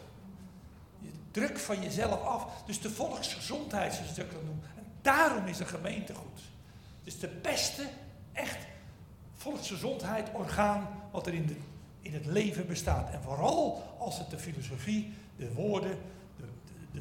[0.99, 2.63] Je druk van jezelf af.
[2.67, 4.63] Dus de volksgezondheid, zoals ik dat noem.
[4.77, 6.41] En daarom is een gemeente goed.
[7.05, 7.87] Is de beste,
[8.33, 8.59] echt
[9.49, 11.57] volksgezondheid orgaan wat er in, de,
[12.01, 13.11] in het leven bestaat.
[13.11, 15.99] En vooral als het de filosofie, de woorden,
[16.37, 16.45] de,
[16.93, 17.01] de,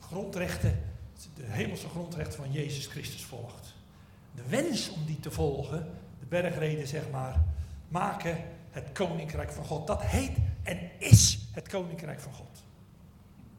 [0.00, 0.82] grondrechten,
[1.34, 3.74] de hemelse grondrechten van Jezus Christus volgt.
[4.34, 7.44] De wens om die te volgen, de bergreden zeg maar,
[7.88, 8.38] maken
[8.70, 9.86] het koninkrijk van God.
[9.86, 12.62] Dat heet en is het koninkrijk van God.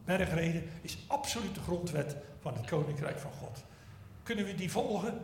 [0.04, 3.64] Bergreden is absoluut de grondwet van het koninkrijk van God.
[4.22, 5.20] Kunnen we die volgen?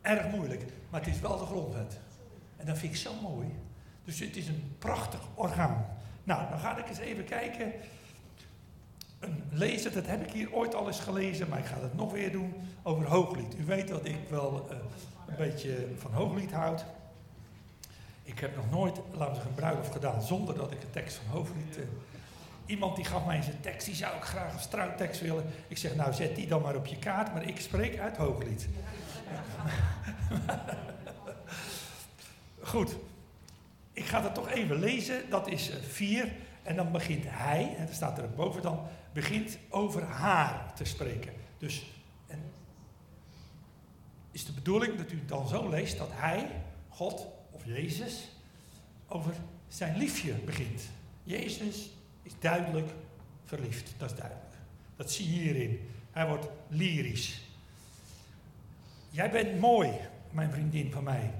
[0.00, 1.98] Erg moeilijk, maar het is wel de grondwet.
[2.64, 3.46] En dat vind ik zo mooi.
[4.04, 5.86] Dus het is een prachtig orgaan.
[6.22, 7.72] Nou, dan ga ik eens even kijken.
[9.18, 12.12] Een lezer, dat heb ik hier ooit al eens gelezen, maar ik ga het nog
[12.12, 13.58] weer doen, over hooglied.
[13.58, 14.76] U weet dat ik wel uh,
[15.26, 16.84] een beetje van hooglied houd.
[18.22, 21.36] Ik heb nog nooit, laten we zeggen, een gedaan zonder dat ik een tekst van
[21.36, 21.78] hooglied...
[21.78, 21.84] Uh,
[22.66, 25.44] iemand die gaf mij zijn tekst, die zou ik graag een struiktekst willen.
[25.68, 28.68] Ik zeg, nou zet die dan maar op je kaart, maar ik spreek uit hooglied.
[32.64, 32.96] Goed,
[33.92, 35.30] ik ga het toch even lezen.
[35.30, 36.32] Dat is 4.
[36.62, 41.32] En dan begint hij, en dan staat er boven dan, begint over haar te spreken.
[41.58, 41.86] Dus
[42.26, 42.42] en
[44.30, 46.50] is de bedoeling dat u het dan zo leest dat hij,
[46.88, 48.28] God of Jezus,
[49.08, 49.34] over
[49.68, 50.82] zijn liefje begint.
[51.22, 51.90] Jezus
[52.22, 52.88] is duidelijk
[53.44, 54.54] verliefd, dat is duidelijk.
[54.96, 55.90] Dat zie je hierin.
[56.10, 57.40] Hij wordt lyrisch.
[59.10, 59.90] Jij bent mooi,
[60.30, 61.32] mijn vriendin van mij.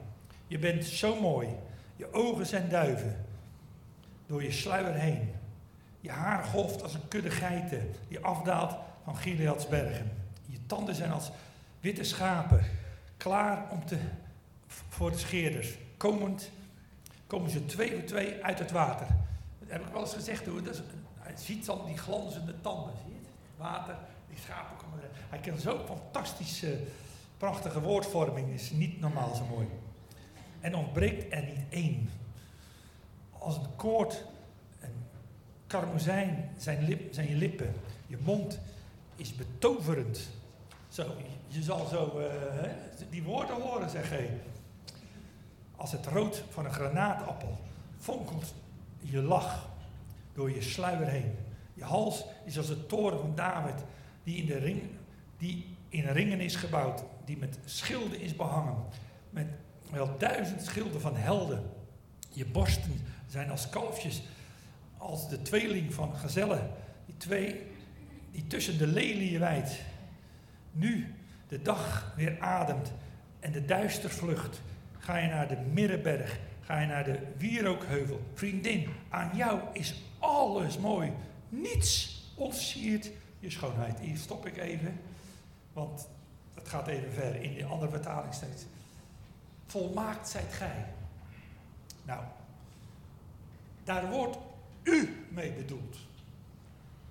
[0.54, 1.48] Je bent zo mooi.
[1.96, 3.24] Je ogen zijn duiven.
[4.26, 5.32] Door je sluier heen.
[6.00, 10.10] Je haar golft als een kudde geiten die afdaalt van Gileads bergen.
[10.46, 11.30] Je tanden zijn als
[11.80, 12.64] witte schapen,
[13.16, 13.98] klaar om te,
[14.66, 15.74] voor de scheerders.
[15.96, 16.50] Komend
[17.26, 19.06] komen ze twee voor twee uit het water.
[19.58, 20.62] Dat heb ik wel eens gezegd hoor.
[20.62, 20.82] Dat
[21.18, 22.94] hij ziet dan die glanzende tanden.
[23.04, 23.28] Zie je het?
[23.56, 23.96] Water,
[24.28, 25.14] die schapen komen eruit.
[25.28, 26.78] Hij kan zo fantastische,
[27.36, 28.52] prachtige woordvorming.
[28.52, 29.66] Is niet normaal zo mooi.
[30.64, 32.10] En ontbreekt er niet één.
[33.30, 34.24] Als een koord,
[34.80, 35.04] een
[35.66, 37.74] karmozijn zijn, lip, zijn je lippen.
[38.06, 38.60] Je mond
[39.16, 40.28] is betoverend.
[40.88, 41.14] Zo,
[41.46, 42.70] je zal zo uh,
[43.10, 44.40] die woorden horen, zeg hij.
[45.76, 47.58] Als het rood van een granaatappel
[47.98, 48.54] fonkelt
[49.00, 49.68] je lach
[50.34, 51.34] door je sluier heen.
[51.74, 53.84] Je hals is als de toren van David,
[54.22, 54.82] die in, de ring,
[55.38, 58.76] die in ringen is gebouwd, die met schilden is behangen,
[59.30, 59.46] met
[59.90, 61.70] wel duizend schilden van helden.
[62.30, 64.22] Je borsten zijn als kalfjes,
[64.98, 66.70] als de tweeling van gazellen,
[67.06, 67.72] die twee
[68.30, 69.80] die tussen de lelieën wijdt.
[70.72, 71.14] Nu
[71.48, 72.92] de dag weer ademt
[73.40, 74.62] en de duister vlucht,
[74.98, 78.20] ga je naar de Middenberg, ga je naar de Wierookheuvel.
[78.34, 81.12] Vriendin, aan jou is alles mooi.
[81.48, 84.00] Niets ontsiert je schoonheid.
[84.00, 85.00] Hier stop ik even,
[85.72, 86.08] want
[86.54, 88.64] het gaat even ver in de andere vertaling steeds.
[89.66, 90.86] Volmaakt zijt gij.
[92.04, 92.24] Nou,
[93.84, 94.36] daar wordt
[94.82, 95.96] u mee bedoeld.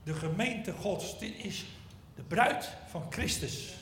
[0.04, 1.66] De gemeente Gods, dit is
[2.16, 3.78] de bruid van Christus.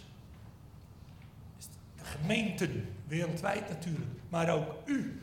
[1.98, 5.22] De gemeenten, wereldwijd natuurlijk, maar ook u.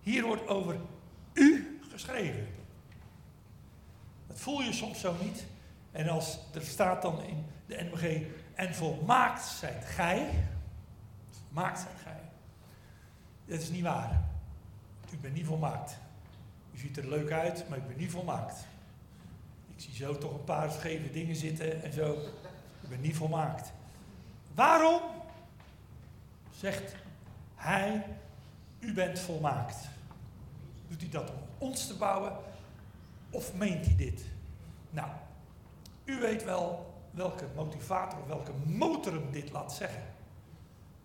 [0.00, 0.80] Hier wordt over
[1.32, 2.46] u geschreven.
[4.26, 5.44] Dat voel je soms zo niet.
[5.92, 10.30] En als er staat dan in de NBG, en volmaakt zijt gij,
[11.30, 12.09] volmaakt zijt gij.
[13.50, 14.24] Dat is niet waar.
[15.12, 15.98] U bent niet volmaakt.
[16.72, 18.66] U ziet er leuk uit, maar ik ben niet volmaakt.
[19.74, 22.12] Ik zie zo toch een paar scheve dingen zitten en zo.
[22.82, 23.72] Ik ben niet volmaakt.
[24.54, 25.00] Waarom
[26.56, 26.94] zegt
[27.54, 28.06] hij,
[28.78, 29.88] u bent volmaakt?
[30.88, 32.32] Doet hij dat om ons te bouwen
[33.30, 34.24] of meent hij dit?
[34.90, 35.10] Nou,
[36.04, 40.02] u weet wel welke motivator of welke motor hem dit laat zeggen.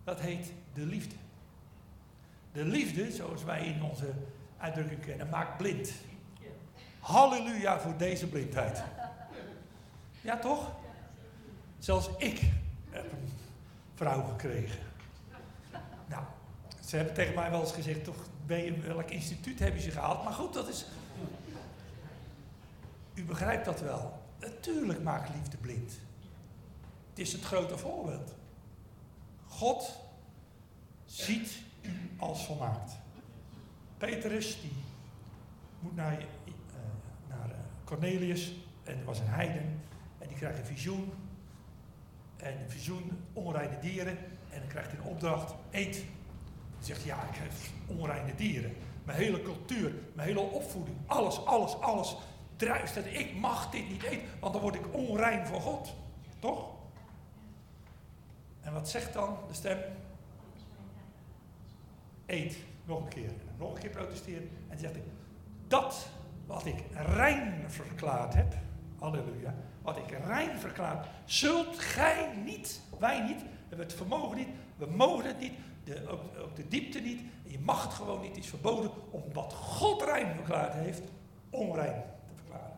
[0.04, 1.16] Dat heet de liefde.
[2.56, 4.14] De liefde, zoals wij in onze
[4.58, 5.92] uitdrukking kennen, maakt blind.
[7.00, 8.84] Halleluja voor deze blindheid.
[10.22, 10.72] Ja, toch?
[11.80, 12.42] Zelfs ik
[12.90, 13.30] heb een
[13.94, 14.80] vrouw gekregen.
[16.08, 16.24] Nou,
[16.86, 19.92] ze hebben tegen mij wel eens gezegd, toch, ben je, welk instituut heb je ze
[19.92, 20.24] gehaald?
[20.24, 20.86] Maar goed, dat is...
[23.14, 24.22] U begrijpt dat wel.
[24.40, 25.92] Natuurlijk maakt liefde blind.
[27.10, 28.34] Het is het grote voorbeeld.
[29.48, 30.00] God
[31.06, 31.64] ziet
[32.18, 32.92] als volmaakt.
[33.98, 34.74] Petrus, die
[35.80, 36.54] moet naar, uh,
[37.30, 39.82] naar uh, Cornelius, en er was een heiden,
[40.18, 41.12] en die krijgt een visioen.
[42.38, 44.18] En een visioen, onreine dieren,
[44.50, 46.04] en dan krijgt hij een opdracht, eet.
[46.80, 47.52] Zegt ja, ik heb
[47.98, 48.76] onreine dieren.
[49.04, 52.16] Mijn hele cultuur, mijn hele opvoeding, alles, alles, alles
[52.56, 55.94] druist dat ik mag dit niet eten, want dan word ik onrein voor God.
[56.40, 56.68] Toch?
[58.62, 59.78] En wat zegt dan de stem?
[62.26, 63.30] Eet nog een keer.
[63.30, 64.50] En nog een keer protesteren.
[64.68, 64.96] En zegt
[65.68, 66.10] dat
[66.46, 68.54] wat ik rein verklaard heb,
[69.00, 74.86] halleluja, wat ik rein verklaard, zult gij niet, wij niet, hebben het vermogen niet, we
[74.86, 75.54] mogen het niet,
[75.84, 80.02] de, ook, de diepte niet, je mag het gewoon niet, is verboden om wat God
[80.02, 81.02] rein verklaard heeft,
[81.50, 82.78] onrein te verklaren.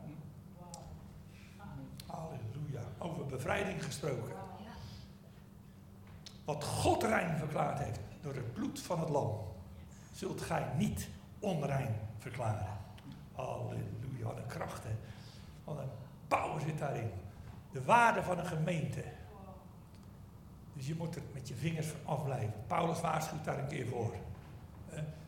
[2.05, 4.35] Halleluja, over bevrijding gesproken.
[6.45, 9.39] Wat God rein verklaard heeft door het bloed van het lam,
[10.11, 11.09] zult gij niet
[11.39, 12.77] onrein verklaren.
[13.31, 14.95] Halleluja, wat een kracht hè.
[15.63, 15.89] Wat een
[16.27, 17.11] power zit daarin.
[17.71, 19.03] De waarde van een gemeente.
[20.73, 22.53] Dus je moet er met je vingers van afblijven.
[22.67, 24.13] Paulus waarschuwt daar een keer voor.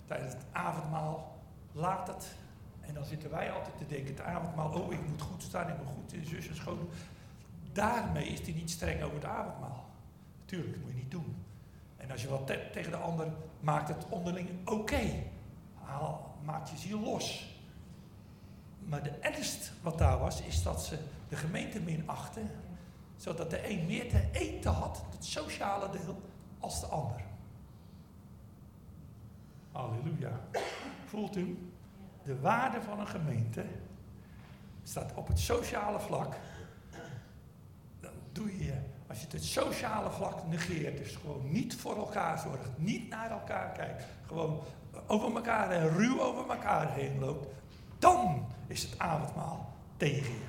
[0.06, 1.38] Tijdens het avondmaal,
[1.72, 2.36] laat het.
[2.82, 5.78] En dan zitten wij altijd te denken, het avondmaal, oh ik moet goed staan, ik
[5.78, 6.90] moet goed in zus en schoon.
[7.72, 9.86] Daarmee is hij niet streng over het avondmaal.
[10.46, 11.36] Tuurlijk, dat moet je niet doen.
[12.10, 13.28] En als je wat te tegen de ander,
[13.60, 14.72] maakt het onderling oké.
[14.74, 15.32] Okay.
[16.44, 17.58] Maak je ziel los.
[18.80, 22.52] Maar de ernst wat daar was, is dat ze de gemeente minachten,
[23.16, 26.22] zodat de een meer te eten had, het sociale deel,
[26.60, 27.22] als de ander.
[29.72, 30.40] Halleluja.
[31.06, 31.72] Voelt u?
[32.24, 33.66] De waarde van een gemeente
[34.84, 36.36] staat op het sociale vlak.
[38.00, 38.74] Dan doe je,
[39.10, 43.72] als je het sociale vlak negeert, dus gewoon niet voor elkaar zorgt, niet naar elkaar
[43.72, 44.60] kijkt, gewoon
[45.08, 47.48] over elkaar en ruw over elkaar heen loopt,
[48.00, 50.48] dan is het avondmaal tegen je.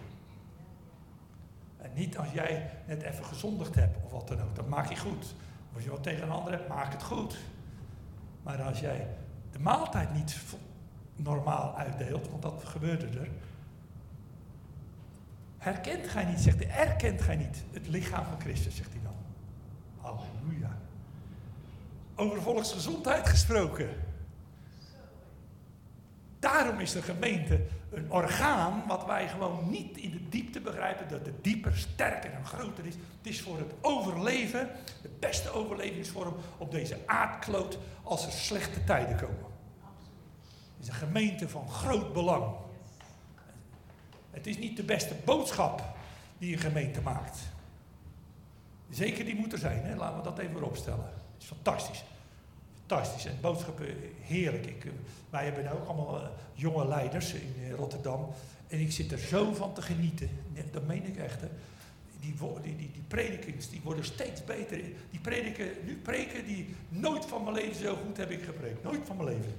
[1.77, 4.97] En niet als jij net even gezondigd hebt of wat dan ook, dat maak je
[4.97, 5.35] goed.
[5.75, 7.39] Als je wat tegen een ander hebt, maak het goed.
[8.43, 9.07] Maar als jij
[9.51, 10.37] de maaltijd niet
[11.17, 13.29] normaal uitdeelt, want dat gebeurde er.
[15.61, 19.15] Herkent gij niet, zegt hij, erkent gij niet het lichaam van Christus, zegt hij dan.
[20.01, 20.79] Halleluja.
[22.15, 23.89] Over volksgezondheid gesproken.
[26.39, 31.27] Daarom is de gemeente een orgaan wat wij gewoon niet in de diepte begrijpen, dat
[31.27, 32.95] het dieper, sterker en groter is.
[32.95, 34.69] Het is voor het overleven,
[35.03, 39.51] de beste overlevingsvorm op deze aardkloot als er slechte tijden komen.
[40.77, 42.55] Het is een gemeente van groot belang.
[44.31, 45.83] Het is niet de beste boodschap
[46.39, 47.39] die een gemeente maakt.
[48.91, 49.97] Zeker die moet er zijn, hè?
[49.97, 51.05] laten we dat even opstellen.
[51.05, 52.05] Het is fantastisch.
[52.87, 53.25] Fantastisch.
[53.25, 53.87] En boodschappen,
[54.21, 54.67] heerlijk.
[54.67, 54.91] Ik, eh,
[55.31, 58.29] wij hebben ook allemaal eh, jonge leiders in eh, Rotterdam.
[58.69, 60.31] En ik zit er zo van te genieten.
[60.71, 61.41] Dat meen ik echt.
[61.41, 61.49] Hè.
[62.21, 64.81] Die, die, die, die predikings die worden steeds beter.
[65.11, 68.83] Die prediken, nu preken die nooit van mijn leven zo goed heb ik gepreekt.
[68.83, 69.55] Nooit van mijn leven.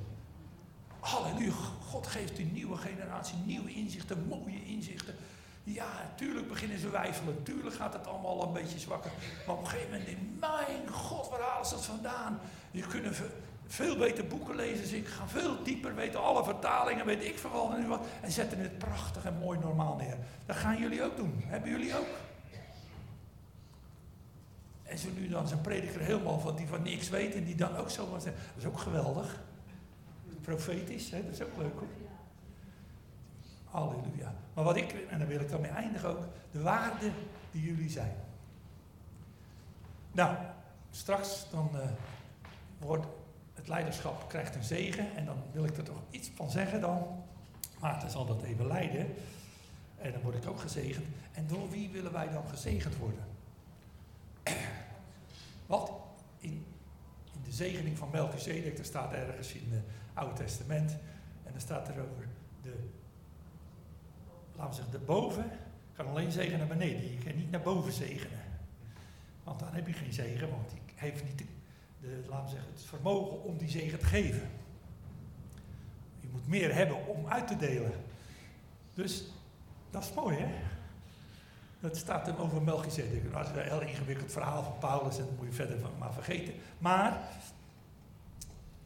[1.02, 1.54] Halleluja.
[1.89, 5.16] God geeft een nieuwe generatie nieuwe inzichten, mooie inzichten.
[5.64, 7.36] Ja, natuurlijk beginnen ze wijfelen.
[7.38, 9.12] Natuurlijk gaat het allemaal een beetje zwakker.
[9.45, 12.39] Maar op een gegeven moment, mijn God, waar halen ze dat vandaan?
[12.72, 13.22] Je kunt
[13.68, 14.82] veel beter boeken lezen.
[14.82, 16.24] Dus ik ga veel dieper weten.
[16.24, 18.06] Alle vertalingen, weet ik veel nu wat.
[18.22, 20.18] En zetten het prachtig en mooi normaal neer.
[20.45, 21.43] Dat gaan jullie ook doen.
[21.45, 22.08] Hebben jullie ook?
[24.84, 27.76] En zo nu dan zijn prediker helemaal van die van niks weet en die dan
[27.76, 29.39] ook zo wat Dat is ook geweldig.
[30.42, 31.24] Profetisch, hè?
[31.24, 31.88] dat is ook leuk hoor.
[33.64, 34.34] Halleluja.
[34.54, 37.12] Maar wat ik, en daar wil ik dan mee eindigen ook, de waarde
[37.52, 38.16] die jullie zijn.
[40.12, 40.36] Nou,
[40.92, 41.80] straks dan uh,
[42.78, 43.06] wordt
[43.54, 47.24] het leiderschap krijgt een zegen en dan wil ik er toch iets van zeggen dan.
[47.80, 49.08] Maarten zal dat even leiden
[49.98, 51.06] en dan word ik ook gezegend.
[51.32, 53.24] En door wie willen wij dan gezegend worden?
[55.66, 55.92] Wat
[56.39, 56.66] in,
[57.34, 59.84] in de zegening van Melchizedek, daar staat ergens in
[60.14, 60.91] Oude Testament
[61.43, 62.28] en dan staat er over
[62.62, 62.74] de
[64.55, 65.51] laten we zeggen, de boven
[65.93, 67.12] kan alleen zegen naar beneden.
[67.12, 68.39] Je kan niet naar boven zegenen.
[69.43, 71.45] Want dan heb je geen zegen, want die heeft niet de,
[72.01, 74.49] we zeggen, het vermogen om die zegen te geven.
[76.20, 77.91] Je moet meer hebben om uit te delen.
[78.93, 79.26] Dus
[79.89, 80.47] dat is mooi, hè?
[81.80, 83.34] Dat staat hem over Melchizedek.
[83.34, 86.53] Dat is een heel ingewikkeld verhaal van Paulus en dat moet je verder maar vergeten.
[86.78, 87.22] Maar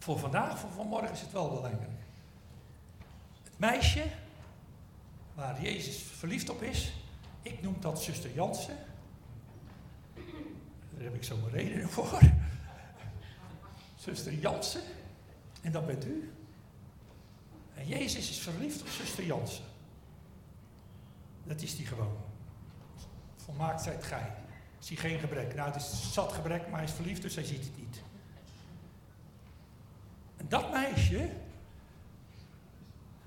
[0.06, 1.89] voor vandaag, voor vanmorgen is het wel belangrijk.
[3.43, 4.03] Het meisje
[5.34, 6.93] waar Jezus verliefd op is.
[7.41, 8.78] Ik noem dat zuster Jansen.
[10.93, 12.20] Daar heb ik zo mijn redenen voor.
[14.06, 14.82] zuster Jansen.
[15.62, 16.34] En dat bent u.
[17.76, 19.66] En Jezus is verliefd op zuster Jansen.
[21.43, 22.18] Dat is die gewoon.
[23.36, 24.32] Volmaakt zijt gij.
[24.80, 25.56] Zie geen gebrek.
[25.56, 27.84] Nou, het is zat gebrek, maar hij is verliefd, dus hij ziet het niet.
[30.38, 31.29] En dat meisje,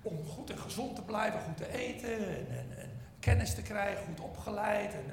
[0.03, 4.05] om goed en gezond te blijven, goed te eten en, en, en kennis te krijgen,
[4.05, 5.05] goed opgeleid en,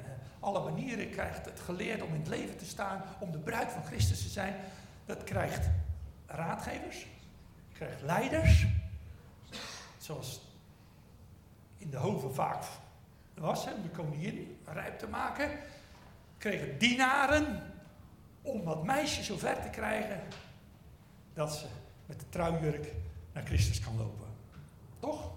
[0.46, 3.84] alle manieren krijgt het geleerd om in het leven te staan, om de bruid van
[3.84, 4.54] Christus te zijn.
[5.04, 5.68] Dat krijgt
[6.26, 7.06] raadgevers,
[7.72, 8.66] krijgt leiders,
[9.98, 10.40] zoals
[11.76, 12.64] in de hoven vaak
[13.34, 15.50] was, om de koningin rijp te maken.
[16.38, 17.62] Kregen dienaren
[18.42, 20.20] om dat meisje zo ver te krijgen
[21.34, 21.66] dat ze
[22.06, 22.92] met de trouwjurk
[23.32, 24.26] naar Christus kan lopen.
[24.98, 25.32] Toch?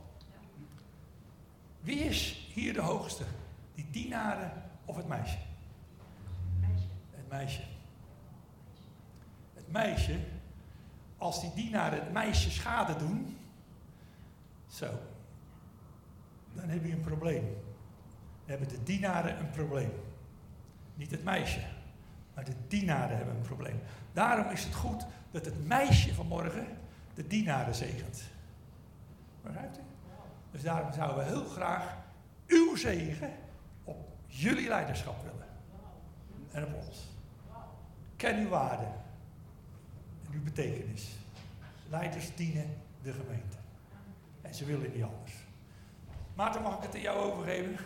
[1.82, 3.24] Wie is hier de hoogste?
[3.76, 4.52] Die dienaren
[4.86, 5.38] of het meisje?
[7.12, 7.62] Het meisje.
[9.54, 10.20] Het meisje,
[11.18, 13.38] als die dienaren het meisje schade doen,
[14.68, 15.00] zo,
[16.54, 17.44] dan heb je een probleem.
[17.44, 19.92] Dan hebben de dienaren een probleem.
[20.96, 21.62] Niet het meisje,
[22.36, 23.80] maar de dienaren hebben een probleem.
[24.14, 26.68] Daarom is het goed dat het meisje vanmorgen
[27.14, 28.24] de dienaren zegent.
[29.42, 29.82] Begrijpt u?
[30.52, 31.98] Dus daarom zouden we heel graag
[32.48, 33.34] uw zegen
[33.84, 35.48] op jullie leiderschap willen.
[36.52, 36.98] En op ons.
[38.16, 38.88] Ken uw waarde
[40.28, 41.10] en uw betekenis.
[41.90, 43.58] Leiders dienen de gemeente.
[44.42, 45.34] En ze willen niet anders.
[46.36, 47.78] Maarten, mag ik het aan jou overgeven?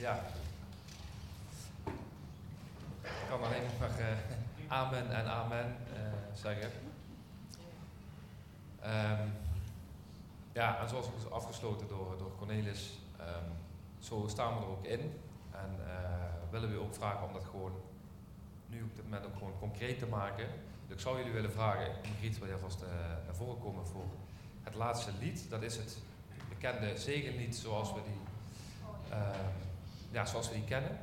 [0.00, 0.20] Ja.
[3.02, 4.06] Ik kan alleen maar uh,
[4.68, 5.98] amen en amen uh,
[6.32, 6.70] zeggen.
[8.84, 9.32] Um,
[10.60, 13.52] ja, en zoals afgesloten door, door Cornelis, um,
[13.98, 15.00] zo staan we er ook in.
[15.50, 17.72] En uh, willen we ook vragen om dat gewoon
[18.66, 20.46] nu op dit moment ook gewoon concreet te maken.
[20.86, 22.88] Dus ik zou jullie willen vragen, Margriet wil je vast uh,
[23.24, 24.04] naar voren komen voor
[24.62, 25.50] het laatste lied.
[25.50, 25.98] Dat is het
[26.48, 28.20] bekende zegenlied zoals we die,
[29.10, 29.28] uh,
[30.10, 30.98] ja, zoals we die kennen.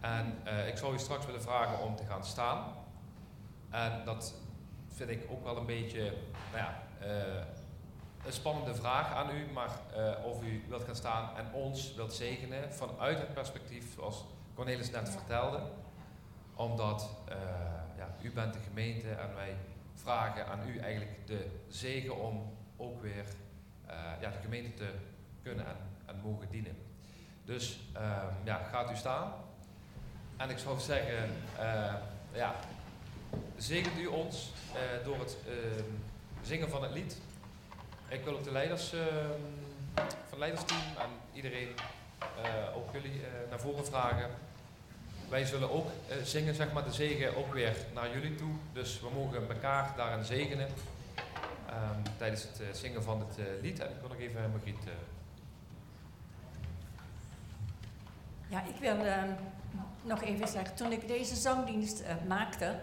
[0.00, 2.72] En uh, ik zou je straks willen vragen om te gaan staan.
[3.70, 4.34] En dat
[4.88, 6.14] vind ik ook wel een beetje,
[6.52, 6.82] nou ja,
[8.24, 12.12] een spannende vraag aan u, maar uh, of u wilt gaan staan en ons wilt
[12.12, 15.60] zegenen vanuit het perspectief zoals Cornelis net vertelde.
[16.54, 17.34] Omdat uh,
[17.96, 19.56] ja, u bent de gemeente en wij
[19.94, 23.24] vragen aan u eigenlijk de zegen om ook weer
[23.86, 24.90] uh, ja, de gemeente te
[25.42, 26.76] kunnen en, en mogen dienen.
[27.44, 27.80] Dus
[28.44, 29.32] ja, gaat u staan.
[30.36, 31.30] En ik zou zeggen,
[32.32, 32.54] ja,
[33.56, 34.52] zegent u ons
[35.04, 35.36] door het
[36.42, 37.20] zingen van het lied.
[38.12, 39.00] Ik wil ook de leiders uh,
[39.94, 41.68] van het leidersteam en iedereen,
[42.18, 44.30] uh, ook jullie, uh, naar voren vragen.
[45.28, 45.90] Wij zullen ook
[46.22, 48.52] zingen, zeg maar, de zegen ook weer naar jullie toe.
[48.72, 50.68] Dus we mogen elkaar daarin zegenen
[51.68, 53.80] um, tijdens het zingen van het lied.
[53.80, 54.84] En ik wil nog even Margriet.
[58.48, 59.30] Ja, ik wil ehm,
[60.02, 62.78] nog even zeggen, toen ik deze zangdienst maakte,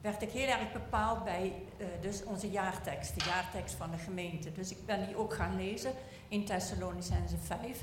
[0.00, 4.52] werd ik heel erg bepaald bij uh, dus onze jaartekst, de jaartekst van de gemeente.
[4.52, 5.92] Dus ik ben die ook gaan lezen
[6.28, 7.82] in Thessalonicense 5.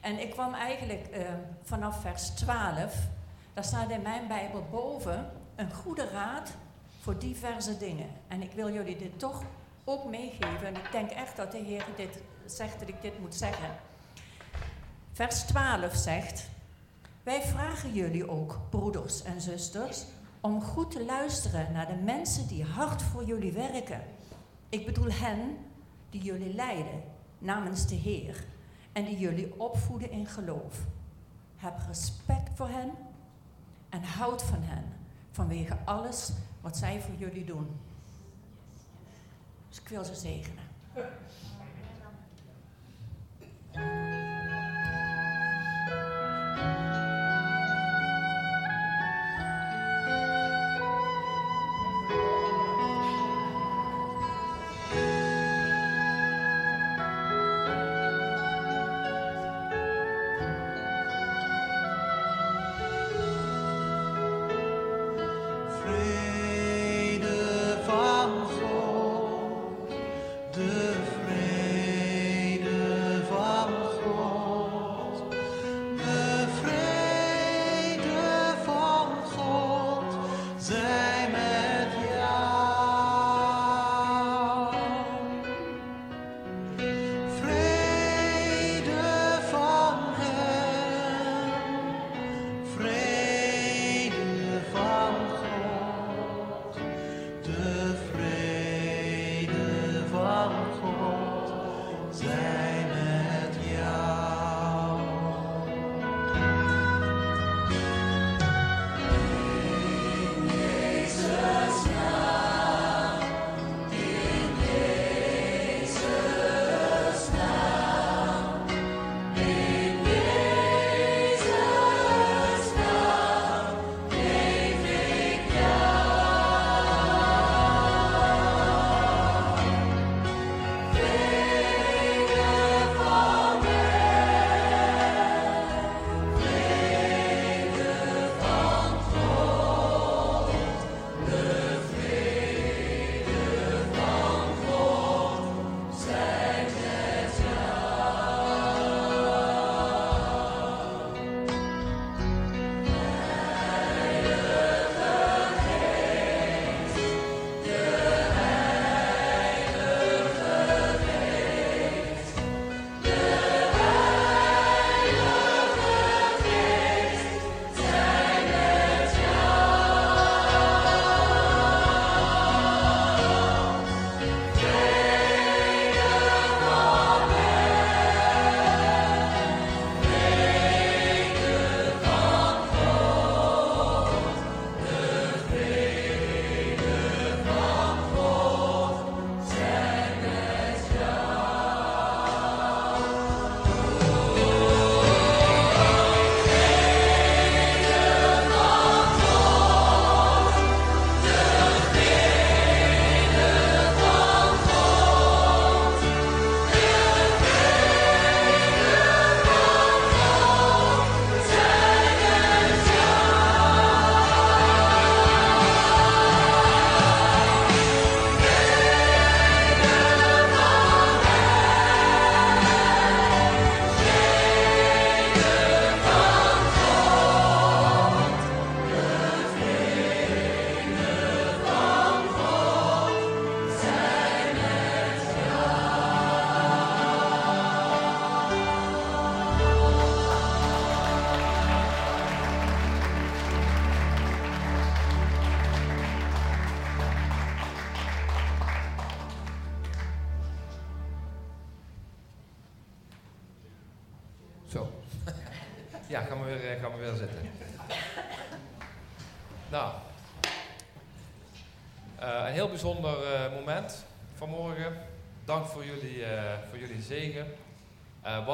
[0.00, 1.18] En ik kwam eigenlijk uh,
[1.62, 2.94] vanaf vers 12,
[3.54, 6.50] daar staat in mijn Bijbel boven een goede raad
[7.00, 8.08] voor diverse dingen.
[8.28, 9.42] En ik wil jullie dit toch
[9.84, 10.66] ook meegeven.
[10.66, 13.76] En ik denk echt dat de Heer dit zegt dat ik dit moet zeggen.
[15.12, 16.48] Vers 12 zegt:
[17.22, 20.04] Wij vragen jullie ook, broeders en zusters
[20.40, 24.02] om goed te luisteren naar de mensen die hard voor jullie werken.
[24.68, 25.56] Ik bedoel hen
[26.10, 27.02] die jullie leiden
[27.38, 28.44] namens de Heer
[28.92, 30.86] en die jullie opvoeden in geloof.
[31.56, 32.90] Heb respect voor hen
[33.88, 34.84] en houd van hen
[35.30, 37.80] vanwege alles wat zij voor jullie doen.
[39.68, 40.68] Dus ik wil ze zegenen.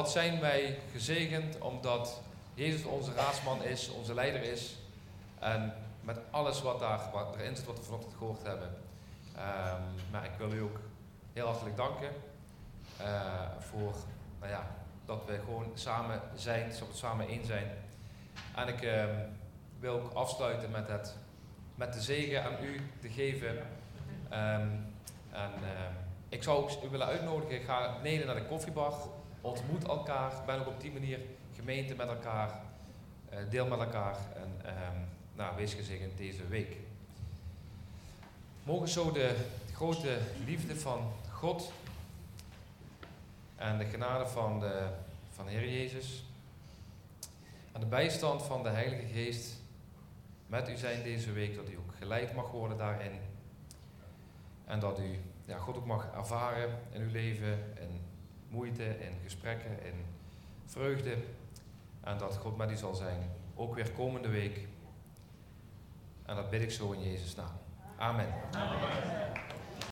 [0.07, 2.21] Wat zijn wij gezegend omdat
[2.55, 4.77] Jezus onze raadsman is, onze leider is.
[5.39, 8.69] En met alles wat, daar, wat erin zit, wat we vanochtend gehoord hebben.
[8.69, 10.81] Um, maar ik wil u ook
[11.33, 12.11] heel hartelijk danken
[13.59, 13.95] voor
[14.41, 14.67] nou ja,
[15.07, 17.71] dat we gewoon samen zijn, dat we samen één zijn.
[18.55, 19.05] En ik uh,
[19.81, 21.17] wil ook afsluiten met, het,
[21.75, 23.57] met de zegen aan u te geven.
[24.33, 24.95] Um,
[25.31, 25.53] en
[26.29, 28.95] ik zou u willen uitnodigen, ga beneden naar de koffiebar,
[29.47, 31.21] ontmoet elkaar, ben ook op die manier
[31.55, 32.61] gemeente met elkaar,
[33.33, 36.77] uh, deel met elkaar en um, nou, wees gezegend deze week.
[38.63, 39.37] Mogen zo de
[39.73, 41.73] grote liefde van God
[43.57, 44.89] en de genade van de,
[45.31, 46.25] van Heer Jezus
[47.73, 49.55] en de bijstand van de Heilige Geest
[50.47, 53.21] met u zijn deze week, dat u ook geleid mag worden daarin
[54.65, 58.01] en dat u ja, God ook mag ervaren in uw leven, in
[58.49, 60.05] moeite, in gesprekken, in
[60.67, 61.17] vreugde
[62.01, 64.67] en dat God met u zal zijn, ook weer komende week.
[66.23, 67.53] En dat bid ik zo in Jezus' naam.
[67.97, 68.35] Amen.